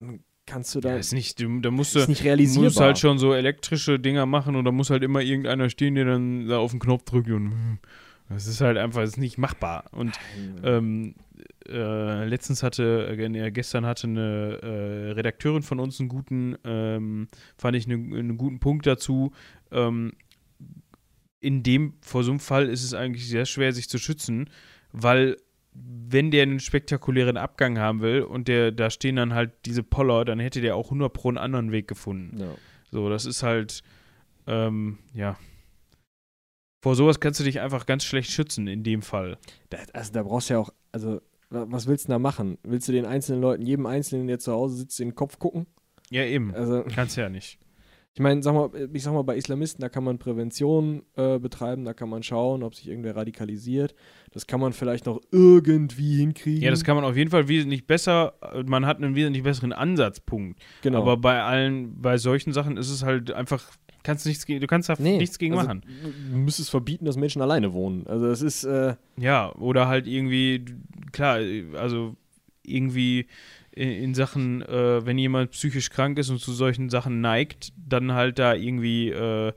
dann 0.00 0.20
kannst 0.44 0.74
du 0.74 0.80
da. 0.80 0.90
Ja, 0.90 0.96
ist 0.96 1.14
nicht, 1.14 1.40
da 1.40 1.70
musst 1.70 1.94
du, 1.94 2.00
nicht 2.06 2.24
realisierbar. 2.24 2.64
musst 2.64 2.80
halt 2.80 2.98
schon 2.98 3.18
so 3.18 3.32
elektrische 3.32 3.98
Dinger 3.98 4.26
machen 4.26 4.54
und 4.54 4.66
da 4.66 4.72
muss 4.72 4.90
halt 4.90 5.02
immer 5.02 5.22
irgendeiner 5.22 5.70
stehen, 5.70 5.94
der 5.94 6.04
dann 6.04 6.46
da 6.46 6.58
auf 6.58 6.72
den 6.72 6.80
Knopf 6.80 7.04
drückt 7.04 7.30
und 7.30 7.78
das 8.28 8.46
ist 8.46 8.60
halt 8.60 8.76
einfach 8.78 9.02
ist 9.02 9.18
nicht 9.18 9.38
machbar. 9.38 9.84
Und 9.92 10.18
ähm, 10.62 11.14
äh, 11.68 12.24
letztens 12.24 12.62
hatte, 12.62 13.16
äh, 13.16 13.50
gestern 13.50 13.86
hatte 13.86 14.06
eine 14.06 14.58
äh, 14.62 15.10
Redakteurin 15.12 15.62
von 15.62 15.80
uns 15.80 16.00
einen 16.00 16.08
guten, 16.08 16.56
ähm, 16.64 17.28
fand 17.56 17.76
ich 17.76 17.86
einen, 17.86 18.14
einen 18.14 18.38
guten 18.38 18.58
Punkt 18.58 18.86
dazu. 18.86 19.32
Ähm, 19.70 20.12
in 21.40 21.62
dem, 21.62 21.94
vor 22.00 22.24
so 22.24 22.32
einem 22.32 22.40
Fall 22.40 22.68
ist 22.68 22.82
es 22.82 22.94
eigentlich 22.94 23.28
sehr 23.28 23.46
schwer, 23.46 23.72
sich 23.72 23.88
zu 23.88 23.98
schützen, 23.98 24.50
weil 24.92 25.36
wenn 25.72 26.30
der 26.30 26.42
einen 26.42 26.60
spektakulären 26.60 27.36
Abgang 27.36 27.78
haben 27.78 28.00
will 28.00 28.22
und 28.22 28.48
der, 28.48 28.72
da 28.72 28.88
stehen 28.90 29.16
dann 29.16 29.34
halt 29.34 29.52
diese 29.66 29.82
Poller, 29.82 30.24
dann 30.24 30.40
hätte 30.40 30.60
der 30.60 30.74
auch 30.74 30.86
100 30.86 31.12
pro 31.12 31.28
einen 31.28 31.38
anderen 31.38 31.72
Weg 31.72 31.86
gefunden. 31.86 32.38
ja. 32.38 32.54
So, 32.92 33.10
das 33.10 33.26
ist 33.26 33.42
halt, 33.42 33.82
ähm, 34.46 34.98
ja. 35.12 35.36
Vor 36.86 36.94
sowas 36.94 37.18
kannst 37.18 37.40
du 37.40 37.44
dich 37.44 37.60
einfach 37.60 37.84
ganz 37.84 38.04
schlecht 38.04 38.30
schützen 38.30 38.68
in 38.68 38.84
dem 38.84 39.02
Fall. 39.02 39.38
Da, 39.70 39.78
also 39.92 40.12
da 40.12 40.22
brauchst 40.22 40.50
du 40.50 40.54
ja 40.54 40.60
auch, 40.60 40.70
also 40.92 41.20
wa- 41.50 41.66
was 41.68 41.88
willst 41.88 42.06
du 42.06 42.10
da 42.12 42.20
machen? 42.20 42.58
Willst 42.62 42.86
du 42.86 42.92
den 42.92 43.04
einzelnen 43.06 43.40
Leuten, 43.42 43.66
jedem 43.66 43.86
Einzelnen, 43.86 44.28
der 44.28 44.38
zu 44.38 44.52
Hause 44.52 44.76
sitzt, 44.76 45.00
in 45.00 45.08
den 45.08 45.14
Kopf 45.16 45.40
gucken? 45.40 45.66
Ja, 46.10 46.22
eben. 46.22 46.54
Also 46.54 46.84
Kannst 46.94 47.16
ja 47.16 47.28
nicht. 47.28 47.58
ich 48.14 48.20
meine, 48.20 48.40
sag 48.40 48.54
mal, 48.54 48.70
ich 48.92 49.02
sag 49.02 49.12
mal, 49.14 49.24
bei 49.24 49.36
Islamisten, 49.36 49.80
da 49.82 49.88
kann 49.88 50.04
man 50.04 50.18
Prävention 50.18 51.02
äh, 51.16 51.40
betreiben, 51.40 51.84
da 51.84 51.92
kann 51.92 52.08
man 52.08 52.22
schauen, 52.22 52.62
ob 52.62 52.76
sich 52.76 52.86
irgendwer 52.86 53.16
radikalisiert. 53.16 53.96
Das 54.32 54.46
kann 54.46 54.60
man 54.60 54.72
vielleicht 54.72 55.06
noch 55.06 55.20
irgendwie 55.32 56.18
hinkriegen. 56.18 56.62
Ja, 56.62 56.70
das 56.70 56.84
kann 56.84 56.94
man 56.94 57.04
auf 57.04 57.16
jeden 57.16 57.32
Fall 57.32 57.48
wesentlich 57.48 57.88
besser, 57.88 58.34
äh, 58.54 58.62
man 58.62 58.86
hat 58.86 58.98
einen 58.98 59.16
wesentlich 59.16 59.42
besseren 59.42 59.72
Ansatzpunkt. 59.72 60.60
genau. 60.82 61.00
Aber 61.02 61.16
bei 61.16 61.42
allen, 61.42 62.00
bei 62.00 62.16
solchen 62.16 62.52
Sachen 62.52 62.76
ist 62.76 62.90
es 62.90 63.02
halt 63.02 63.32
einfach, 63.32 63.64
kannst 64.06 64.24
nichts, 64.26 64.46
ge- 64.46 64.58
du 64.58 64.66
kannst 64.66 64.88
da 64.88 64.94
Nee, 64.98 65.18
nichts 65.18 65.38
gegen 65.38 65.54
also, 65.54 65.66
machen. 65.66 65.82
Du 66.30 66.36
müsstest 66.38 66.70
verbieten, 66.70 67.04
dass 67.04 67.16
Menschen 67.16 67.42
alleine 67.42 67.72
wohnen. 67.72 68.06
Also 68.06 68.26
das 68.28 68.40
ist, 68.40 68.64
äh, 68.64 68.94
Ja, 69.18 69.52
oder 69.56 69.88
halt 69.88 70.06
irgendwie, 70.06 70.64
klar, 71.12 71.40
also 71.74 72.16
irgendwie 72.64 73.26
in, 73.72 74.14
Sachen, 74.14 74.62
äh, 74.62 75.04
wenn 75.04 75.18
jemand 75.18 75.50
psychisch 75.50 75.90
krank 75.90 76.18
ist 76.18 76.30
und 76.30 76.40
zu 76.40 76.52
solchen 76.54 76.88
Sachen 76.88 77.20
neigt, 77.20 77.72
dann 77.76 78.12
halt 78.12 78.38
da 78.38 78.54
irgendwie 78.54 79.10
äh, 79.10 79.52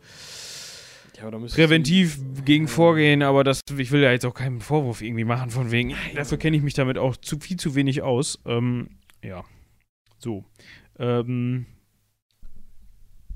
ja, 1.21 1.29
präventiv 1.29 2.19
gegen 2.45 2.67
vorgehen, 2.67 3.23
aber 3.23 3.43
das, 3.43 3.61
ich 3.77 3.91
will 3.91 4.01
ja 4.01 4.11
jetzt 4.11 4.25
auch 4.25 4.33
keinen 4.33 4.59
Vorwurf 4.61 5.01
irgendwie 5.01 5.23
machen, 5.25 5.49
von 5.51 5.71
wegen, 5.71 5.93
dafür 6.15 6.37
kenne 6.37 6.57
ich 6.57 6.63
mich 6.63 6.73
damit 6.73 6.97
auch 6.97 7.15
zu 7.17 7.39
viel 7.39 7.57
zu 7.57 7.75
wenig 7.75 8.01
aus. 8.01 8.39
Ähm, 8.45 8.89
ja, 9.23 9.43
so. 10.17 10.43
Ähm, 10.97 11.65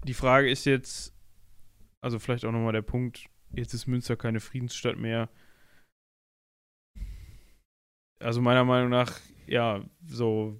die 0.05 0.13
Frage 0.13 0.49
ist 0.49 0.65
jetzt, 0.65 1.13
also 2.01 2.19
vielleicht 2.19 2.45
auch 2.45 2.51
nochmal 2.51 2.73
der 2.73 2.81
Punkt, 2.81 3.25
jetzt 3.55 3.73
ist 3.73 3.87
Münster 3.87 4.15
keine 4.15 4.39
Friedensstadt 4.39 4.97
mehr. 4.97 5.29
Also 8.19 8.41
meiner 8.41 8.63
Meinung 8.63 8.89
nach, 8.89 9.19
ja, 9.47 9.83
so 10.05 10.59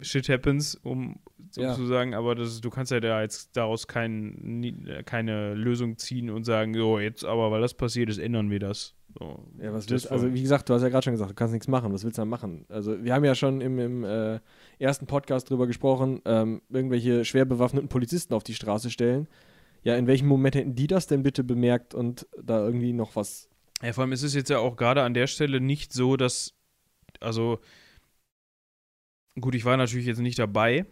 shit 0.00 0.28
happens, 0.28 0.74
um 0.74 1.20
Ja. 1.56 1.74
sozusagen, 1.74 2.14
aber 2.14 2.34
das, 2.34 2.60
du 2.60 2.70
kannst 2.70 2.92
ja 2.92 3.00
da 3.00 3.22
jetzt 3.22 3.56
daraus 3.56 3.86
kein, 3.86 5.02
keine 5.06 5.54
Lösung 5.54 5.98
ziehen 5.98 6.30
und 6.30 6.44
sagen, 6.44 6.74
so 6.74 6.98
jetzt 6.98 7.24
aber, 7.24 7.50
weil 7.50 7.60
das 7.60 7.74
passiert 7.74 8.08
ist, 8.10 8.18
ändern 8.18 8.50
wir 8.50 8.58
das. 8.58 8.94
So, 9.18 9.44
Ja, 9.60 9.72
was 9.72 9.88
willst. 9.88 10.10
Also, 10.10 10.32
wie 10.32 10.42
gesagt, 10.42 10.68
du 10.68 10.74
hast 10.74 10.82
ja 10.82 10.88
gerade 10.88 11.04
schon 11.04 11.12
gesagt, 11.12 11.30
du 11.30 11.34
kannst 11.34 11.52
nichts 11.52 11.68
machen. 11.68 11.92
Was 11.92 12.04
willst 12.04 12.18
du 12.18 12.22
da 12.22 12.26
machen? 12.26 12.64
Also, 12.68 13.02
wir 13.02 13.14
haben 13.14 13.24
ja 13.24 13.34
schon 13.34 13.60
im, 13.60 13.78
im 13.78 14.04
äh, 14.04 14.40
ersten 14.78 15.06
Podcast 15.06 15.50
drüber 15.50 15.66
gesprochen, 15.66 16.22
ähm, 16.24 16.62
irgendwelche 16.70 17.24
schwer 17.24 17.44
bewaffneten 17.44 17.88
Polizisten 17.88 18.34
auf 18.34 18.44
die 18.44 18.54
Straße 18.54 18.90
stellen. 18.90 19.28
Ja, 19.82 19.96
in 19.96 20.06
welchem 20.06 20.28
Moment 20.28 20.54
hätten 20.54 20.74
die 20.74 20.86
das 20.86 21.06
denn 21.08 21.22
bitte 21.22 21.44
bemerkt 21.44 21.94
und 21.94 22.26
da 22.40 22.64
irgendwie 22.64 22.92
noch 22.92 23.16
was. 23.16 23.48
Ja, 23.82 23.92
vor 23.92 24.02
allem 24.02 24.12
ist 24.12 24.22
es 24.22 24.34
jetzt 24.34 24.48
ja 24.48 24.58
auch 24.58 24.76
gerade 24.76 25.02
an 25.02 25.12
der 25.12 25.26
Stelle 25.26 25.60
nicht 25.60 25.92
so, 25.92 26.16
dass, 26.16 26.54
also, 27.20 27.58
gut, 29.40 29.54
ich 29.54 29.64
war 29.64 29.76
natürlich 29.76 30.06
jetzt 30.06 30.20
nicht 30.20 30.38
dabei, 30.38 30.86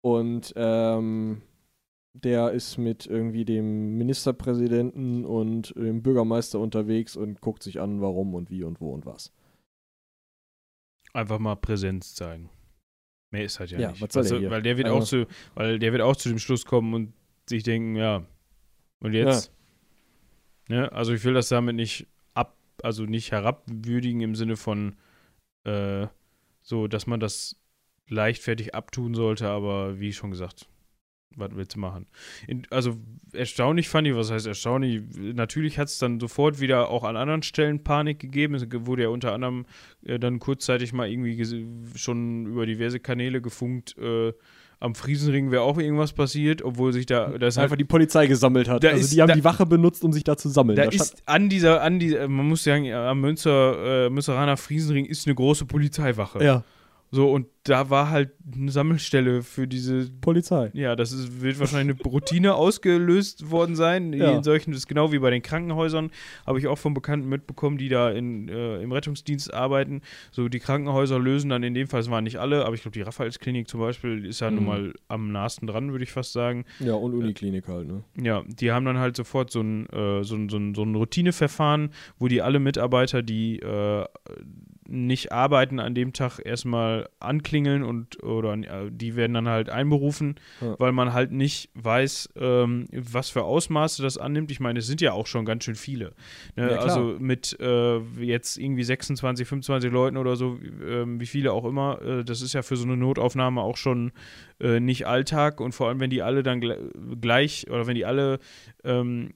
Und 0.01 0.53
ähm, 0.57 1.41
der 2.13 2.51
ist 2.51 2.77
mit 2.77 3.05
irgendwie 3.07 3.45
dem 3.45 3.97
Ministerpräsidenten 3.97 5.25
und 5.25 5.73
dem 5.77 6.03
Bürgermeister 6.03 6.59
unterwegs 6.59 7.15
und 7.15 7.39
guckt 7.41 7.63
sich 7.63 7.79
an, 7.79 8.01
warum 8.01 8.35
und 8.35 8.49
wie 8.49 8.63
und 8.63 8.81
wo 8.81 8.91
und 8.91 9.05
was. 9.05 9.31
Einfach 11.13 11.39
mal 11.39 11.55
Präsenz 11.55 12.15
zeigen. 12.15 12.49
Mehr 13.31 13.45
ist 13.45 13.59
halt 13.59 13.71
ja, 13.71 13.79
Ja, 13.79 13.91
nicht. 13.91 14.01
was 14.01 14.13
soll 14.13 14.23
Weißt 14.23 14.31
der 14.33 14.39
hier? 14.39 14.51
Weil 14.51 14.61
der 14.61 14.77
wird 14.77 14.87
Also- 14.87 14.99
auch 14.99 15.03
zu, 15.05 15.25
weil 15.55 15.79
der 15.79 15.91
wird 15.91 16.01
auch 16.01 16.15
zu 16.15 16.29
dem 16.29 16.39
Schluss 16.39 16.65
kommen 16.65 16.93
und 16.93 17.13
sich 17.47 17.63
denken, 17.63 17.95
ja, 17.95 18.25
und 19.03 19.13
jetzt? 19.13 19.51
Ne? 20.69 20.91
Also 20.91 21.13
ich 21.13 21.23
will 21.23 21.33
das 21.33 21.49
damit 21.49 21.75
nicht 21.75 22.07
ab, 22.33 22.57
also 22.81 23.03
nicht 23.03 23.31
herabwürdigen 23.31 24.21
im 24.21 24.35
Sinne 24.35 24.55
von 24.55 24.95
äh, 25.65 26.07
so, 26.61 26.87
dass 26.87 27.05
man 27.05 27.19
das 27.19 27.57
leichtfertig 28.07 28.73
abtun 28.73 29.13
sollte, 29.13 29.47
aber 29.47 29.99
wie 29.99 30.13
schon 30.13 30.31
gesagt, 30.31 30.67
was 31.35 31.55
willst 31.55 31.75
du 31.75 31.79
machen? 31.79 32.05
In, 32.47 32.63
also 32.69 32.97
erstaunlich 33.33 33.89
fand 33.89 34.07
ich, 34.07 34.15
was 34.15 34.31
heißt 34.31 34.45
erstaunlich? 34.45 35.01
Natürlich 35.17 35.79
hat 35.79 35.87
es 35.87 35.97
dann 35.97 36.19
sofort 36.19 36.59
wieder 36.59 36.89
auch 36.89 37.03
an 37.03 37.17
anderen 37.17 37.43
Stellen 37.43 37.83
Panik 37.83 38.19
gegeben. 38.19 38.55
Es 38.55 38.65
wurde 38.71 39.03
ja 39.03 39.09
unter 39.09 39.33
anderem 39.33 39.65
äh, 40.05 40.19
dann 40.19 40.39
kurzzeitig 40.39 40.93
mal 40.93 41.09
irgendwie 41.09 41.43
schon 41.95 42.45
über 42.45 42.65
diverse 42.65 42.99
Kanäle 42.99 43.41
gefunkt, 43.41 43.97
äh, 43.97 44.33
am 44.83 44.95
Friesenring 44.95 45.49
wäre 45.49 45.63
auch 45.63 45.77
irgendwas 45.77 46.11
passiert, 46.13 46.61
obwohl 46.61 46.91
sich 46.93 47.05
da, 47.05 47.29
da 47.39 47.47
ist 47.47 47.57
halt 47.57 47.63
Einfach 47.65 47.77
die 47.77 47.85
Polizei 47.85 48.27
gesammelt 48.27 48.67
hat. 48.67 48.83
Also 48.85 48.99
ist- 48.99 49.13
die 49.13 49.21
haben 49.21 49.29
da- 49.29 49.33
die 49.35 49.43
Wache 49.43 49.65
benutzt, 49.65 50.03
um 50.03 50.11
sich 50.11 50.23
da 50.23 50.35
zu 50.37 50.49
sammeln. 50.49 50.75
da 50.75 50.83
Da 50.83 50.91
ist 50.91 51.23
an 51.25 51.47
dieser, 51.49 51.81
an 51.81 51.99
dieser, 51.99 52.27
man 52.27 52.47
muss 52.49 52.63
sagen, 52.63 52.91
am 52.93 53.21
Münster, 53.21 54.05
äh, 54.05 54.09
Münsteraner 54.09 54.57
Friesenring 54.57 55.05
ist 55.05 55.25
eine 55.25 55.35
große 55.35 55.65
Polizeiwache. 55.65 56.43
ja. 56.43 56.63
So, 57.15 57.31
und 57.31 57.45
da 57.61 57.91
war 57.91 58.09
halt 58.09 58.31
eine 58.51 58.71
Sammelstelle 58.71 59.43
für 59.43 59.67
diese 59.67 60.09
Polizei. 60.19 60.71
Ja, 60.73 60.95
das 60.95 61.11
ist, 61.11 61.41
wird 61.43 61.59
wahrscheinlich 61.59 61.95
eine 62.03 62.09
Routine 62.11 62.55
ausgelöst 62.55 63.51
worden 63.51 63.75
sein. 63.75 64.13
Ja. 64.13 64.35
In 64.35 64.41
solchen, 64.41 64.71
das 64.71 64.79
ist 64.79 64.87
genau 64.87 65.11
wie 65.11 65.19
bei 65.19 65.29
den 65.29 65.43
Krankenhäusern, 65.43 66.09
habe 66.47 66.57
ich 66.57 66.65
auch 66.65 66.79
von 66.79 66.95
Bekannten 66.95 67.29
mitbekommen, 67.29 67.77
die 67.77 67.87
da 67.87 68.09
in, 68.09 68.49
äh, 68.49 68.81
im 68.81 68.91
Rettungsdienst 68.91 69.53
arbeiten. 69.53 70.01
So, 70.31 70.49
die 70.49 70.57
Krankenhäuser 70.59 71.19
lösen 71.19 71.49
dann 71.51 71.61
in 71.61 71.75
dem 71.75 71.87
Fall, 71.87 71.99
es 72.01 72.09
waren 72.09 72.23
nicht 72.23 72.37
alle, 72.39 72.65
aber 72.65 72.73
ich 72.73 72.81
glaube, 72.81 72.95
die 72.95 73.03
Raphaelsklinik 73.03 73.67
zum 73.69 73.79
Beispiel 73.79 74.25
ist 74.25 74.39
ja 74.41 74.49
nun 74.49 74.61
Mhm. 74.63 74.65
mal 74.67 74.93
am 75.07 75.31
nahesten 75.31 75.67
dran, 75.67 75.91
würde 75.91 76.03
ich 76.03 76.11
fast 76.11 76.33
sagen. 76.33 76.65
Ja, 76.79 76.95
und 76.95 77.13
Uniklinik 77.13 77.67
halt, 77.67 77.87
ne? 77.87 78.03
Ja, 78.19 78.41
die 78.47 78.71
haben 78.71 78.85
dann 78.85 78.97
halt 78.97 79.15
sofort 79.15 79.51
so 79.51 79.61
ein, 79.61 79.85
äh, 79.89 80.23
so 80.23 80.33
ein, 80.35 80.49
so 80.49 80.57
ein, 80.57 80.73
so 80.73 80.81
ein 80.81 80.95
Routineverfahren, 80.95 81.91
wo 82.17 82.27
die 82.27 82.41
alle 82.41 82.57
Mitarbeiter, 82.59 83.21
die 83.21 83.59
äh, 83.59 84.05
nicht 84.87 85.31
arbeiten 85.31 85.79
an 85.79 85.95
dem 85.95 86.13
Tag 86.13 86.39
erstmal 86.43 87.07
anklingeln 87.19 87.83
und 87.83 88.21
oder 88.23 88.53
äh, 88.53 88.89
die 88.91 89.15
werden 89.15 89.33
dann 89.33 89.47
halt 89.47 89.69
einberufen, 89.69 90.35
Ja. 90.61 90.75
weil 90.79 90.91
man 90.91 91.13
halt 91.13 91.31
nicht 91.31 91.69
weiß, 91.75 92.29
ähm, 92.35 92.85
was 92.91 93.29
für 93.29 93.43
Ausmaße 93.43 94.01
das 94.01 94.17
annimmt. 94.17 94.51
Ich 94.51 94.59
meine, 94.59 94.79
es 94.79 94.87
sind 94.87 95.01
ja 95.01 95.13
auch 95.13 95.27
schon 95.27 95.45
ganz 95.45 95.63
schön 95.63 95.75
viele. 95.75 96.13
Ne? 96.55 96.71
Ja, 96.71 96.77
also 96.79 97.15
mit 97.19 97.57
äh, 97.59 97.99
jetzt 98.21 98.57
irgendwie 98.57 98.83
26, 98.83 99.47
25 99.47 99.91
Leuten 99.91 100.17
oder 100.17 100.35
so, 100.35 100.59
ähm, 100.85 101.19
wie 101.19 101.25
viele 101.27 101.53
auch 101.53 101.65
immer, 101.65 102.01
äh, 102.01 102.23
das 102.23 102.41
ist 102.41 102.53
ja 102.53 102.61
für 102.61 102.75
so 102.75 102.85
eine 102.85 102.97
Notaufnahme 102.97 103.61
auch 103.61 103.77
schon 103.77 104.11
äh, 104.59 104.79
nicht 104.79 105.07
Alltag 105.07 105.61
und 105.61 105.73
vor 105.73 105.87
allem, 105.89 105.99
wenn 105.99 106.09
die 106.09 106.21
alle 106.21 106.43
dann 106.43 106.61
gle- 106.61 106.91
gleich 107.19 107.67
oder 107.69 107.87
wenn 107.87 107.95
die 107.95 108.05
alle 108.05 108.39
ähm, 108.83 109.31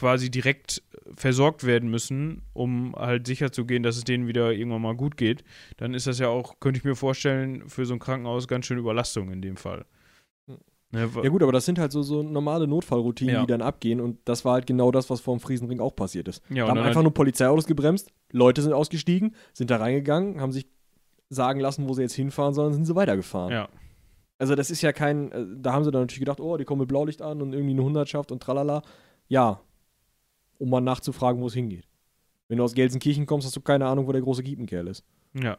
quasi 0.00 0.30
direkt 0.30 0.82
versorgt 1.14 1.64
werden 1.66 1.90
müssen, 1.90 2.40
um 2.54 2.94
halt 2.96 3.26
sicher 3.26 3.52
zu 3.52 3.66
gehen, 3.66 3.82
dass 3.82 3.98
es 3.98 4.04
denen 4.04 4.26
wieder 4.26 4.50
irgendwann 4.52 4.80
mal 4.80 4.96
gut 4.96 5.18
geht, 5.18 5.44
dann 5.76 5.92
ist 5.92 6.06
das 6.06 6.18
ja 6.18 6.28
auch, 6.28 6.58
könnte 6.58 6.78
ich 6.78 6.84
mir 6.84 6.94
vorstellen, 6.96 7.68
für 7.68 7.84
so 7.84 7.92
ein 7.92 7.98
Krankenhaus 7.98 8.48
ganz 8.48 8.64
schön 8.64 8.78
Überlastung 8.78 9.30
in 9.30 9.42
dem 9.42 9.56
Fall. 9.58 9.84
Hm. 10.46 10.56
Ne, 10.92 11.08
Ja 11.22 11.28
gut, 11.28 11.42
aber 11.42 11.52
das 11.52 11.66
sind 11.66 11.78
halt 11.78 11.92
so, 11.92 12.02
so 12.02 12.22
normale 12.22 12.66
Notfallroutinen, 12.66 13.34
Ja. 13.34 13.40
die 13.42 13.46
dann 13.48 13.60
abgehen 13.60 14.00
und 14.00 14.18
das 14.24 14.46
war 14.46 14.54
halt 14.54 14.66
genau 14.66 14.90
das, 14.90 15.10
was 15.10 15.20
vor 15.20 15.36
dem 15.36 15.40
Friesenring 15.40 15.80
auch 15.80 15.94
passiert 15.94 16.28
ist. 16.28 16.42
ja, 16.48 16.64
da 16.64 16.70
haben 16.70 16.78
einfach 16.78 16.96
halt, 16.96 17.04
nur 17.04 17.12
Polizeiautos 17.14 17.66
gebremst, 17.66 18.10
Leute 18.32 18.62
sind 18.62 18.72
ausgestiegen, 18.72 19.34
sind 19.52 19.70
da 19.70 19.76
reingegangen, 19.76 20.40
haben 20.40 20.52
sich 20.52 20.66
sagen 21.28 21.60
lassen, 21.60 21.88
wo 21.88 21.92
sie 21.92 22.02
jetzt 22.02 22.14
hinfahren 22.14 22.54
sollen, 22.54 22.72
sind 22.72 22.86
sie 22.86 22.94
weitergefahren. 22.96 23.52
ja, 23.52 23.68
Also 24.38 24.54
das 24.54 24.70
ist 24.70 24.80
ja 24.80 24.92
kein, 24.92 25.30
äh, 25.32 25.44
da 25.58 25.72
haben 25.74 25.84
sie 25.84 25.90
dann 25.90 26.02
natürlich 26.02 26.20
gedacht, 26.20 26.40
oh, 26.40 26.56
die 26.56 26.64
kommen 26.64 26.80
mit 26.80 26.88
Blaulicht 26.88 27.20
an 27.20 27.42
und 27.42 27.52
irgendwie 27.52 27.72
eine 27.74 27.82
Hundertschaft 27.84 28.32
und 28.32 28.42
tralala. 28.42 28.82
Ja, 29.28 29.60
um 30.60 30.70
mal 30.70 30.80
nachzufragen, 30.80 31.40
wo 31.42 31.48
es 31.48 31.54
hingeht. 31.54 31.88
Wenn 32.48 32.58
du 32.58 32.64
aus 32.64 32.74
Gelsenkirchen 32.74 33.26
kommst, 33.26 33.46
hast 33.46 33.56
du 33.56 33.60
keine 33.60 33.86
Ahnung, 33.86 34.06
wo 34.06 34.12
der 34.12 34.20
große 34.22 34.42
Giepenkerl 34.44 34.86
ist. 34.88 35.02
ja. 35.34 35.58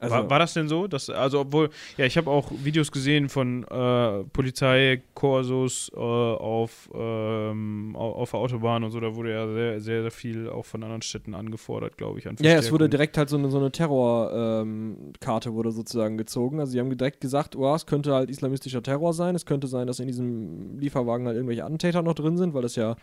Also, 0.00 0.16
war, 0.16 0.28
war 0.28 0.38
das 0.40 0.52
denn 0.52 0.68
so? 0.68 0.86
Dass, 0.86 1.08
also, 1.08 1.40
obwohl, 1.40 1.70
ja, 1.96 2.04
ich 2.04 2.16
habe 2.18 2.28
auch 2.28 2.50
Videos 2.62 2.90
gesehen 2.92 3.28
von 3.30 3.62
äh, 3.64 4.24
Polizeikorsos 4.24 5.90
äh, 5.94 5.98
auf, 5.98 6.90
ähm, 6.92 7.94
au- 7.96 8.12
auf 8.12 8.32
der 8.32 8.40
Autobahn 8.40 8.84
und 8.84 8.90
so. 8.90 9.00
Da 9.00 9.14
wurde 9.14 9.30
ja 9.32 9.46
sehr, 9.46 9.80
sehr, 9.80 10.02
sehr 10.02 10.10
viel 10.10 10.48
auch 10.50 10.64
von 10.66 10.82
anderen 10.82 11.00
Städten 11.00 11.34
angefordert, 11.34 11.96
glaube 11.96 12.18
ich. 12.18 12.28
An 12.28 12.36
ja, 12.40 12.56
es 12.56 12.70
wurde 12.72 12.88
direkt 12.88 13.16
halt 13.16 13.28
so 13.30 13.36
eine, 13.38 13.50
so 13.50 13.58
eine 13.58 13.70
Terrorkarte 13.70 15.54
wurde 15.54 15.70
sozusagen 15.70 16.18
gezogen. 16.18 16.60
Also 16.60 16.72
sie 16.72 16.80
haben 16.80 16.94
direkt 16.96 17.20
gesagt, 17.20 17.56
oh, 17.56 17.74
es 17.74 17.86
könnte 17.86 18.12
halt 18.14 18.30
islamistischer 18.30 18.82
Terror 18.82 19.12
sein. 19.12 19.34
Es 19.34 19.46
könnte 19.46 19.66
sein, 19.66 19.86
dass 19.86 20.00
in 20.00 20.06
diesem 20.06 20.78
Lieferwagen 20.78 21.26
halt 21.26 21.36
irgendwelche 21.36 21.64
Attentäter 21.64 22.02
noch 22.02 22.14
drin 22.14 22.36
sind, 22.36 22.54
weil 22.54 22.62
das 22.62 22.76
ja 22.76 22.96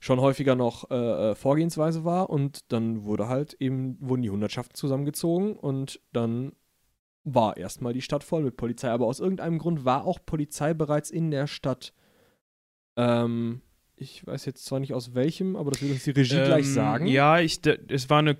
schon 0.00 0.20
häufiger 0.20 0.54
noch 0.54 0.90
äh, 0.90 1.30
äh, 1.30 1.34
Vorgehensweise 1.34 2.04
war. 2.04 2.30
Und 2.30 2.72
dann 2.72 3.04
wurde 3.04 3.28
halt 3.28 3.54
eben, 3.60 3.96
wurden 4.00 4.22
die 4.22 4.30
Hundertschaften 4.30 4.74
zusammengezogen 4.74 5.56
und 5.56 6.00
dann 6.12 6.52
war 7.24 7.56
erstmal 7.56 7.92
die 7.92 8.02
Stadt 8.02 8.22
voll 8.22 8.42
mit 8.42 8.56
Polizei. 8.56 8.88
Aber 8.90 9.06
aus 9.06 9.20
irgendeinem 9.20 9.58
Grund 9.58 9.84
war 9.84 10.04
auch 10.04 10.18
Polizei 10.24 10.74
bereits 10.74 11.10
in 11.10 11.30
der 11.30 11.46
Stadt. 11.46 11.92
Ähm, 12.96 13.62
ich 13.96 14.26
weiß 14.26 14.44
jetzt 14.44 14.64
zwar 14.64 14.78
nicht 14.80 14.94
aus 14.94 15.14
welchem, 15.14 15.56
aber 15.56 15.70
das 15.70 15.82
wird 15.82 15.92
uns 15.92 16.04
die 16.04 16.10
Regie 16.10 16.36
gleich 16.44 16.66
Ähm, 16.66 16.72
sagen. 16.72 17.06
Ja, 17.06 17.40
ich, 17.40 17.60
da, 17.62 17.72
es 17.88 18.08
war 18.10 18.18
eine, 18.20 18.36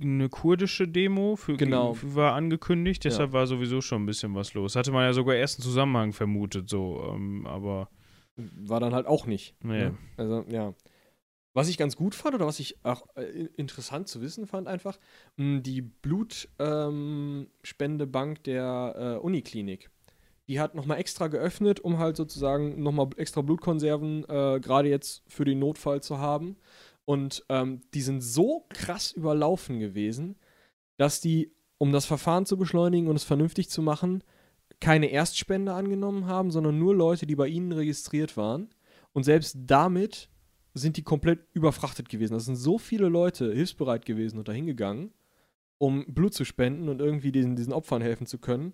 eine 0.00 0.28
kurdische 0.28 0.88
Demo, 0.88 1.36
für, 1.36 1.56
Genau. 1.56 1.94
für, 1.94 2.14
war 2.14 2.34
angekündigt, 2.34 3.04
deshalb 3.04 3.32
war 3.32 3.46
sowieso 3.46 3.80
schon 3.80 4.02
ein 4.02 4.06
bisschen 4.06 4.34
was 4.34 4.54
los. 4.54 4.76
Hatte 4.76 4.92
man 4.92 5.04
ja 5.04 5.12
sogar 5.12 5.34
erst 5.34 5.58
einen 5.58 5.64
Zusammenhang 5.64 6.12
vermutet, 6.12 6.68
so, 6.70 7.02
ähm, 7.14 7.46
aber 7.46 7.88
war 8.36 8.80
dann 8.80 8.94
halt 8.94 9.06
auch 9.06 9.26
nicht. 9.26 9.54
Nee. 9.62 9.90
Ne? 9.90 9.98
Also, 10.16 10.44
ja. 10.48 10.72
Was 11.54 11.68
ich 11.68 11.76
ganz 11.76 11.96
gut 11.96 12.14
fand 12.14 12.34
oder 12.34 12.46
was 12.46 12.60
ich 12.60 12.82
auch 12.82 13.06
äh, 13.14 13.48
interessant 13.56 14.08
zu 14.08 14.22
wissen 14.22 14.46
fand, 14.46 14.68
einfach, 14.68 14.98
die 15.36 15.82
Blutspendebank 15.82 18.42
der 18.44 18.94
äh, 18.96 19.16
Uniklinik. 19.22 19.90
Die 20.48 20.58
hat 20.60 20.74
nochmal 20.74 20.98
extra 20.98 21.28
geöffnet, 21.28 21.80
um 21.80 21.98
halt 21.98 22.16
sozusagen 22.16 22.82
nochmal 22.82 23.08
extra 23.16 23.42
Blutkonserven 23.42 24.24
äh, 24.24 24.60
gerade 24.60 24.88
jetzt 24.88 25.22
für 25.28 25.44
den 25.44 25.58
Notfall 25.58 26.02
zu 26.02 26.18
haben. 26.18 26.56
Und 27.04 27.44
ähm, 27.48 27.82
die 27.94 28.02
sind 28.02 28.22
so 28.22 28.66
krass 28.70 29.12
überlaufen 29.12 29.78
gewesen, 29.78 30.36
dass 30.96 31.20
die, 31.20 31.52
um 31.78 31.92
das 31.92 32.06
Verfahren 32.06 32.46
zu 32.46 32.56
beschleunigen 32.56 33.08
und 33.08 33.16
es 33.16 33.24
vernünftig 33.24 33.70
zu 33.70 33.82
machen, 33.82 34.24
keine 34.80 35.06
Erstspende 35.06 35.74
angenommen 35.74 36.26
haben, 36.26 36.50
sondern 36.50 36.78
nur 36.78 36.94
Leute, 36.94 37.26
die 37.26 37.36
bei 37.36 37.48
ihnen 37.48 37.72
registriert 37.72 38.36
waren. 38.36 38.70
Und 39.12 39.24
selbst 39.24 39.56
damit 39.66 40.30
sind 40.74 40.96
die 40.96 41.02
komplett 41.02 41.40
überfrachtet 41.52 42.08
gewesen. 42.08 42.34
Das 42.34 42.44
sind 42.46 42.56
so 42.56 42.78
viele 42.78 43.08
Leute 43.08 43.52
hilfsbereit 43.52 44.04
gewesen 44.06 44.38
und 44.38 44.48
dahin 44.48 44.66
gegangen, 44.66 45.12
um 45.78 46.04
Blut 46.06 46.32
zu 46.34 46.44
spenden 46.44 46.88
und 46.88 47.00
irgendwie 47.00 47.32
diesen, 47.32 47.56
diesen 47.56 47.72
Opfern 47.72 48.02
helfen 48.02 48.26
zu 48.26 48.38
können, 48.38 48.72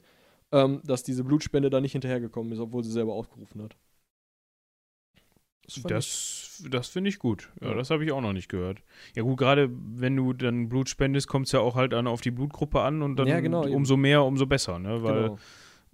ähm, 0.53 0.81
dass 0.85 1.03
diese 1.03 1.25
Blutspende 1.25 1.71
da 1.71 1.81
nicht 1.81 1.93
hinterhergekommen 1.93 2.53
ist, 2.53 2.59
obwohl 2.61 2.85
sie 2.85 2.93
selber 2.93 3.15
aufgerufen 3.15 3.63
hat. 3.63 3.77
ich- 5.67 5.83
das, 5.83 6.65
das 6.71 6.89
finde 6.89 7.11
ich 7.11 7.19
gut. 7.19 7.51
Ja, 7.61 7.69
Ja. 7.69 7.75
das 7.75 7.91
habe 7.91 8.03
ich 8.05 8.11
auch 8.13 8.23
noch 8.23 8.33
nicht 8.33 8.49
gehört. 8.49 8.83
Ja 9.15 9.23
gut, 9.23 9.37
gerade 9.39 9.69
wenn 9.71 10.17
du 10.17 10.33
dann 10.33 10.69
Blut 10.71 10.89
spendest, 10.89 11.29
kommt 11.29 11.47
es 11.47 11.53
ja 11.53 11.61
auch 11.61 11.75
halt 11.75 11.93
an 11.93 12.07
auf 12.07 12.21
die 12.23 12.31
Blutgruppe 12.31 12.81
an 12.81 13.03
und 13.03 13.17
dann 13.17 13.29
Ja, 13.29 13.41
genau, 13.41 13.65
eben. 13.67 13.75
umso 13.75 13.97
mehr, 13.99 14.25
umso 14.25 14.47
besser, 14.47 14.79
ne? 14.79 15.03
Weil 15.03 15.37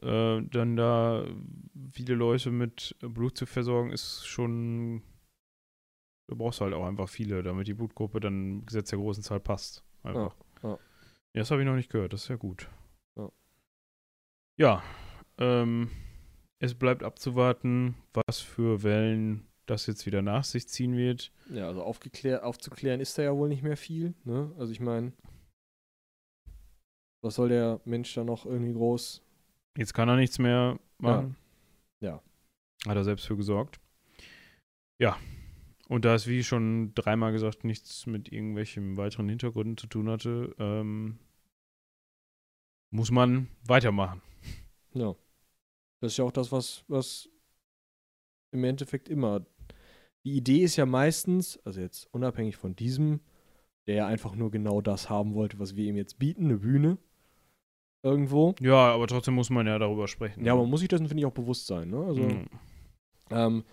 genau. 0.00 0.38
äh, 0.38 0.42
dann 0.48 0.76
da 0.76 1.24
viele 1.90 2.14
Leute 2.14 2.50
mit 2.52 2.94
Blut 3.00 3.36
zu 3.36 3.46
versorgen, 3.46 3.90
ist 3.90 4.26
schon. 4.26 5.02
Du 6.26 6.36
brauchst 6.36 6.60
halt 6.60 6.72
auch 6.72 6.86
einfach 6.86 7.08
viele, 7.08 7.42
damit 7.42 7.66
die 7.66 7.74
Blutgruppe 7.74 8.20
dann 8.20 8.60
im 8.60 8.66
Gesetz 8.66 8.90
der 8.90 8.98
großen 8.98 9.22
Zahl 9.22 9.40
passt. 9.40 9.84
Einfach. 10.02 10.34
ja. 10.62 10.78
Ja, 11.34 11.40
das 11.40 11.50
habe 11.50 11.62
ich 11.62 11.66
noch 11.66 11.74
nicht 11.74 11.90
gehört, 11.90 12.12
das 12.12 12.22
ist 12.22 12.28
ja 12.28 12.36
gut. 12.36 12.70
Ja. 13.16 13.30
Ja, 14.56 14.82
ähm, 15.38 15.90
es 16.60 16.74
bleibt 16.74 17.02
abzuwarten, 17.02 17.96
was 18.12 18.38
für 18.38 18.84
Wellen 18.84 19.48
das 19.66 19.86
jetzt 19.86 20.06
wieder 20.06 20.22
nach 20.22 20.44
sich 20.44 20.68
ziehen 20.68 20.96
wird. 20.96 21.32
Ja, 21.50 21.66
also 21.66 21.82
aufgeklär, 21.82 22.46
aufzuklären 22.46 23.00
ist 23.00 23.18
da 23.18 23.22
ja 23.22 23.34
wohl 23.34 23.48
nicht 23.48 23.62
mehr 23.62 23.76
viel. 23.76 24.14
Ne? 24.24 24.54
Also 24.58 24.72
ich 24.72 24.80
meine, 24.80 25.12
was 27.22 27.34
soll 27.34 27.48
der 27.48 27.80
Mensch 27.84 28.14
da 28.14 28.22
noch 28.22 28.46
irgendwie 28.46 28.74
groß? 28.74 29.22
Jetzt 29.76 29.94
kann 29.94 30.08
er 30.08 30.16
nichts 30.16 30.38
mehr 30.38 30.78
machen. 30.98 31.36
Ja. 32.00 32.22
Hat 32.86 32.96
er 32.96 33.04
selbst 33.04 33.26
für 33.26 33.36
gesorgt. 33.36 33.80
Ja. 35.00 35.18
Und 35.94 36.04
da 36.04 36.16
es, 36.16 36.26
wie 36.26 36.42
schon 36.42 36.92
dreimal 36.96 37.30
gesagt, 37.30 37.62
nichts 37.62 38.06
mit 38.06 38.32
irgendwelchen 38.32 38.96
weiteren 38.96 39.28
Hintergründen 39.28 39.76
zu 39.76 39.86
tun 39.86 40.08
hatte, 40.08 40.52
ähm, 40.58 41.20
muss 42.90 43.12
man 43.12 43.46
weitermachen. 43.64 44.20
Ja. 44.92 45.14
Das 46.00 46.10
ist 46.12 46.16
ja 46.16 46.24
auch 46.24 46.32
das, 46.32 46.50
was, 46.50 46.84
was 46.88 47.28
im 48.50 48.64
Endeffekt 48.64 49.08
immer. 49.08 49.46
Die 50.24 50.36
Idee 50.36 50.64
ist 50.64 50.74
ja 50.74 50.84
meistens, 50.84 51.60
also 51.64 51.80
jetzt 51.80 52.12
unabhängig 52.12 52.56
von 52.56 52.74
diesem, 52.74 53.20
der 53.86 53.94
ja 53.94 54.06
einfach 54.08 54.34
nur 54.34 54.50
genau 54.50 54.80
das 54.80 55.08
haben 55.08 55.34
wollte, 55.34 55.60
was 55.60 55.76
wir 55.76 55.84
ihm 55.84 55.96
jetzt 55.96 56.18
bieten, 56.18 56.46
eine 56.46 56.56
Bühne. 56.56 56.98
Irgendwo. 58.02 58.56
Ja, 58.58 58.92
aber 58.92 59.06
trotzdem 59.06 59.34
muss 59.34 59.48
man 59.48 59.68
ja 59.68 59.78
darüber 59.78 60.08
sprechen. 60.08 60.44
Ja, 60.44 60.56
man 60.56 60.68
muss 60.68 60.80
sich 60.80 60.88
dessen, 60.88 61.06
finde 61.06 61.20
ich, 61.20 61.26
auch 61.26 61.32
bewusst 61.32 61.68
sein. 61.68 61.90
Ne? 61.90 62.04
Also, 62.04 62.20
Mhm. 62.20 62.46
ähm, 63.30 63.64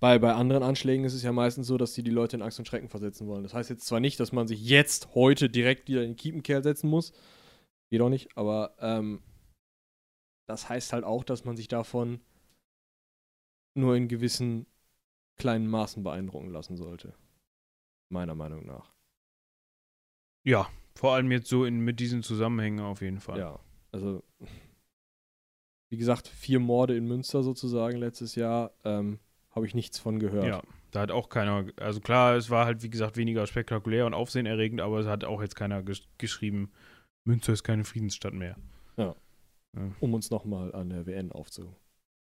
bei, 0.00 0.18
bei 0.18 0.32
anderen 0.32 0.62
Anschlägen 0.62 1.04
ist 1.04 1.14
es 1.14 1.22
ja 1.22 1.30
meistens 1.30 1.66
so, 1.66 1.76
dass 1.76 1.92
die 1.92 2.02
die 2.02 2.10
Leute 2.10 2.36
in 2.36 2.42
Angst 2.42 2.58
und 2.58 2.66
Schrecken 2.66 2.88
versetzen 2.88 3.26
wollen. 3.26 3.42
Das 3.42 3.52
heißt 3.54 3.68
jetzt 3.68 3.86
zwar 3.86 4.00
nicht, 4.00 4.18
dass 4.18 4.32
man 4.32 4.48
sich 4.48 4.64
jetzt, 4.64 5.14
heute 5.14 5.50
direkt 5.50 5.88
wieder 5.88 6.02
in 6.02 6.12
den 6.12 6.16
Kiepenkerl 6.16 6.62
setzen 6.62 6.88
muss. 6.88 7.12
Geht 7.90 8.00
auch 8.00 8.08
nicht, 8.08 8.36
aber 8.36 8.74
ähm, 8.80 9.22
das 10.48 10.68
heißt 10.68 10.94
halt 10.94 11.04
auch, 11.04 11.22
dass 11.22 11.44
man 11.44 11.56
sich 11.56 11.68
davon 11.68 12.20
nur 13.76 13.94
in 13.94 14.08
gewissen 14.08 14.66
kleinen 15.38 15.66
Maßen 15.66 16.02
beeindrucken 16.02 16.50
lassen 16.50 16.76
sollte. 16.76 17.14
Meiner 18.10 18.34
Meinung 18.34 18.66
nach. 18.66 18.92
Ja, 20.44 20.68
vor 20.94 21.14
allem 21.14 21.30
jetzt 21.30 21.48
so 21.48 21.64
in, 21.64 21.80
mit 21.80 22.00
diesen 22.00 22.22
Zusammenhängen 22.22 22.80
auf 22.80 23.02
jeden 23.02 23.20
Fall. 23.20 23.38
Ja, 23.38 23.60
also 23.92 24.24
wie 25.90 25.96
gesagt, 25.96 26.28
vier 26.28 26.60
Morde 26.60 26.96
in 26.96 27.06
Münster 27.06 27.42
sozusagen 27.42 27.98
letztes 27.98 28.34
Jahr, 28.34 28.72
ähm, 28.84 29.18
habe 29.50 29.66
ich 29.66 29.74
nichts 29.74 29.98
von 29.98 30.18
gehört. 30.18 30.44
Ja, 30.46 30.62
da 30.92 31.00
hat 31.00 31.10
auch 31.10 31.28
keiner, 31.28 31.66
also 31.76 32.00
klar, 32.00 32.36
es 32.36 32.50
war 32.50 32.66
halt 32.66 32.82
wie 32.82 32.90
gesagt 32.90 33.16
weniger 33.16 33.46
spektakulär 33.46 34.06
und 34.06 34.14
aufsehenerregend, 34.14 34.80
aber 34.80 35.00
es 35.00 35.06
hat 35.06 35.24
auch 35.24 35.42
jetzt 35.42 35.56
keiner 35.56 35.82
gesch 35.82 36.02
geschrieben, 36.18 36.70
Münster 37.24 37.52
ist 37.52 37.64
keine 37.64 37.84
Friedensstadt 37.84 38.34
mehr. 38.34 38.56
Ja. 38.96 39.14
Um 40.00 40.14
uns 40.14 40.30
nochmal 40.30 40.74
an 40.74 40.90
der 40.90 41.06
WN 41.06 41.30
aufzu. 41.32 41.74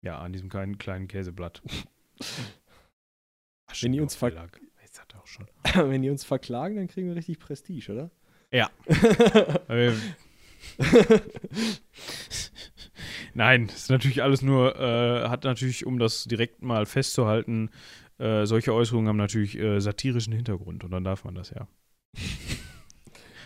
Ja, 0.04 0.18
an 0.18 0.32
diesem 0.32 0.48
kleinen, 0.48 0.78
kleinen 0.78 1.08
Käseblatt. 1.08 1.62
Wenn 3.80 3.92
die 3.92 4.00
uns 4.00 4.14
ver- 4.16 4.30
Verlag. 4.30 4.60
Jetzt 4.82 5.00
hat 5.00 5.14
er 5.14 5.20
auch 5.20 5.26
schon. 5.26 5.46
Wenn 5.90 6.02
die 6.02 6.10
uns 6.10 6.24
verklagen, 6.24 6.76
dann 6.76 6.88
kriegen 6.88 7.08
wir 7.08 7.16
richtig 7.16 7.38
Prestige, 7.38 7.92
oder? 7.92 8.10
Ja. 8.52 8.70
Nein, 13.36 13.66
ist 13.66 13.90
natürlich 13.90 14.22
alles 14.22 14.40
nur, 14.40 14.80
äh, 14.80 15.28
hat 15.28 15.44
natürlich, 15.44 15.84
um 15.84 15.98
das 15.98 16.24
direkt 16.24 16.62
mal 16.62 16.86
festzuhalten, 16.86 17.68
äh, 18.18 18.46
solche 18.46 18.72
Äußerungen 18.72 19.08
haben 19.08 19.18
natürlich 19.18 19.58
äh, 19.58 19.78
satirischen 19.78 20.32
Hintergrund 20.32 20.84
und 20.84 20.90
dann 20.90 21.04
darf 21.04 21.24
man 21.24 21.34
das 21.34 21.50
ja. 21.50 21.68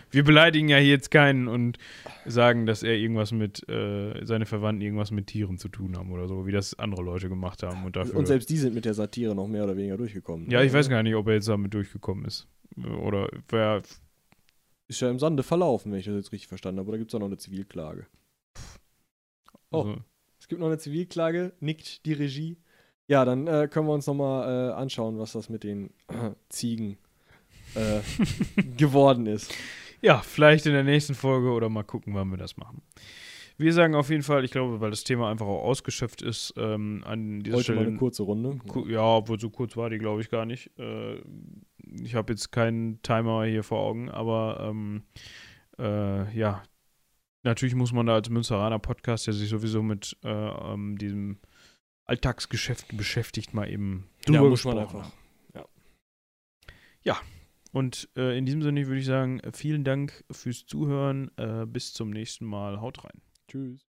Wir 0.09 0.23
beleidigen 0.23 0.69
ja 0.69 0.77
hier 0.77 0.91
jetzt 0.91 1.11
keinen 1.11 1.49
und 1.49 1.77
sagen, 2.25 2.65
dass 2.65 2.83
er 2.83 2.95
irgendwas 2.95 3.33
mit, 3.33 3.67
äh, 3.67 4.25
seine 4.25 4.45
Verwandten 4.45 4.81
irgendwas 4.81 5.11
mit 5.11 5.27
Tieren 5.27 5.57
zu 5.57 5.67
tun 5.67 5.97
haben 5.97 6.11
oder 6.13 6.29
so, 6.29 6.45
wie 6.45 6.53
das 6.53 6.79
andere 6.79 7.01
Leute 7.01 7.27
gemacht 7.27 7.61
haben 7.61 7.83
und 7.83 7.97
dafür. 7.97 8.15
Und 8.15 8.27
selbst 8.27 8.49
die 8.49 8.57
sind 8.57 8.73
mit 8.73 8.85
der 8.85 8.93
Satire 8.93 9.35
noch 9.35 9.47
mehr 9.47 9.65
oder 9.65 9.75
weniger 9.75 9.97
durchgekommen. 9.97 10.49
ja, 10.49 10.63
ich 10.63 10.71
weiß 10.71 10.87
gar 10.87 11.03
nicht, 11.03 11.15
ob 11.15 11.27
er 11.27 11.33
jetzt 11.33 11.49
damit 11.49 11.73
durchgekommen 11.73 12.23
ist. 12.23 12.47
Oder 13.01 13.29
wer. 13.49 13.81
Ist 14.87 15.01
ja 15.01 15.09
im 15.09 15.19
Sande 15.19 15.43
verlaufen, 15.43 15.91
wenn 15.91 15.99
ich 15.99 16.05
das 16.05 16.15
jetzt 16.15 16.31
richtig 16.31 16.47
verstanden 16.47 16.79
habe. 16.79 16.89
Oder 16.89 16.97
gibt 16.97 17.11
es 17.11 17.15
auch 17.15 17.19
noch 17.19 17.27
eine 17.27 17.37
Zivilklage? 17.37 18.07
Oh. 19.71 19.79
Also, 19.81 19.95
Es 20.39 20.47
gibt 20.47 20.59
noch 20.61 20.67
eine 20.67 20.77
Zivilklage, 20.77 21.53
nickt 21.59 22.05
die 22.05 22.13
Regie. 22.13 22.57
Ja, 23.07 23.25
dann 23.25 23.47
äh, 23.47 23.67
können 23.69 23.87
wir 23.87 23.93
uns 23.93 24.07
nochmal 24.07 24.69
äh, 24.69 24.73
anschauen, 24.73 25.17
was 25.19 25.33
das 25.33 25.49
mit 25.49 25.63
den 25.63 25.87
äh, 26.07 26.31
Ziegen 26.49 26.97
äh, 27.75 27.99
geworden 28.77 29.25
ist. 29.25 29.53
Ja, 30.01 30.19
vielleicht 30.19 30.65
in 30.65 30.73
der 30.73 30.83
nächsten 30.83 31.13
Folge 31.13 31.49
oder 31.51 31.69
mal 31.69 31.83
gucken, 31.83 32.13
wann 32.15 32.29
wir 32.29 32.37
das 32.37 32.57
machen. 32.57 32.81
Wir 33.57 33.73
sagen 33.73 33.93
auf 33.93 34.09
jeden 34.09 34.23
Fall, 34.23 34.43
ich 34.43 34.49
glaube, 34.51 34.81
weil 34.81 34.89
das 34.89 35.03
Thema 35.03 35.29
einfach 35.29 35.45
auch 35.45 35.63
ausgeschöpft 35.63 36.23
ist, 36.23 36.53
ähm, 36.57 37.03
an 37.05 37.41
dieser 37.41 37.57
Heute 37.57 37.63
Stelle. 37.65 37.79
mal 37.81 37.87
eine 37.87 37.97
kurze 37.97 38.23
Runde. 38.23 38.57
Ku- 38.67 38.87
Ja, 38.87 39.03
obwohl 39.17 39.39
so 39.39 39.51
kurz 39.51 39.77
war 39.77 39.89
die, 39.91 39.99
glaube 39.99 40.21
ich, 40.21 40.29
gar 40.31 40.45
nicht. 40.45 40.71
Äh, 40.79 41.21
ich 42.01 42.15
habe 42.15 42.33
jetzt 42.33 42.51
keinen 42.51 42.99
Timer 43.03 43.43
hier 43.45 43.63
vor 43.63 43.79
Augen, 43.81 44.09
aber 44.09 44.65
ähm, 44.67 45.03
äh, 45.77 46.35
ja, 46.35 46.63
natürlich 47.43 47.75
muss 47.75 47.91
man 47.91 48.05
da 48.05 48.15
als 48.15 48.29
Münsteraner 48.29 48.79
Podcast, 48.79 49.27
der 49.27 49.33
sich 49.33 49.49
sowieso 49.49 49.81
mit 49.83 50.17
äh, 50.23 50.29
ähm, 50.29 50.97
diesem 50.97 51.39
Alltagsgeschäft 52.05 52.97
beschäftigt, 52.97 53.53
mal 53.53 53.69
eben 53.69 54.09
Ja, 54.25 54.33
drüber 54.33 54.41
man 54.41 54.51
gesprochen 54.51 54.79
einfach. 54.79 55.03
haben. 55.03 55.13
Und 57.71 58.09
äh, 58.17 58.37
in 58.37 58.45
diesem 58.45 58.61
Sinne 58.61 58.85
würde 58.87 58.99
ich 58.99 59.05
sagen, 59.05 59.41
vielen 59.53 59.83
Dank 59.83 60.25
fürs 60.29 60.65
Zuhören. 60.65 61.31
Äh, 61.37 61.65
bis 61.65 61.93
zum 61.93 62.09
nächsten 62.09 62.45
Mal. 62.45 62.81
Haut 62.81 63.03
rein. 63.03 63.21
Tschüss. 63.47 63.87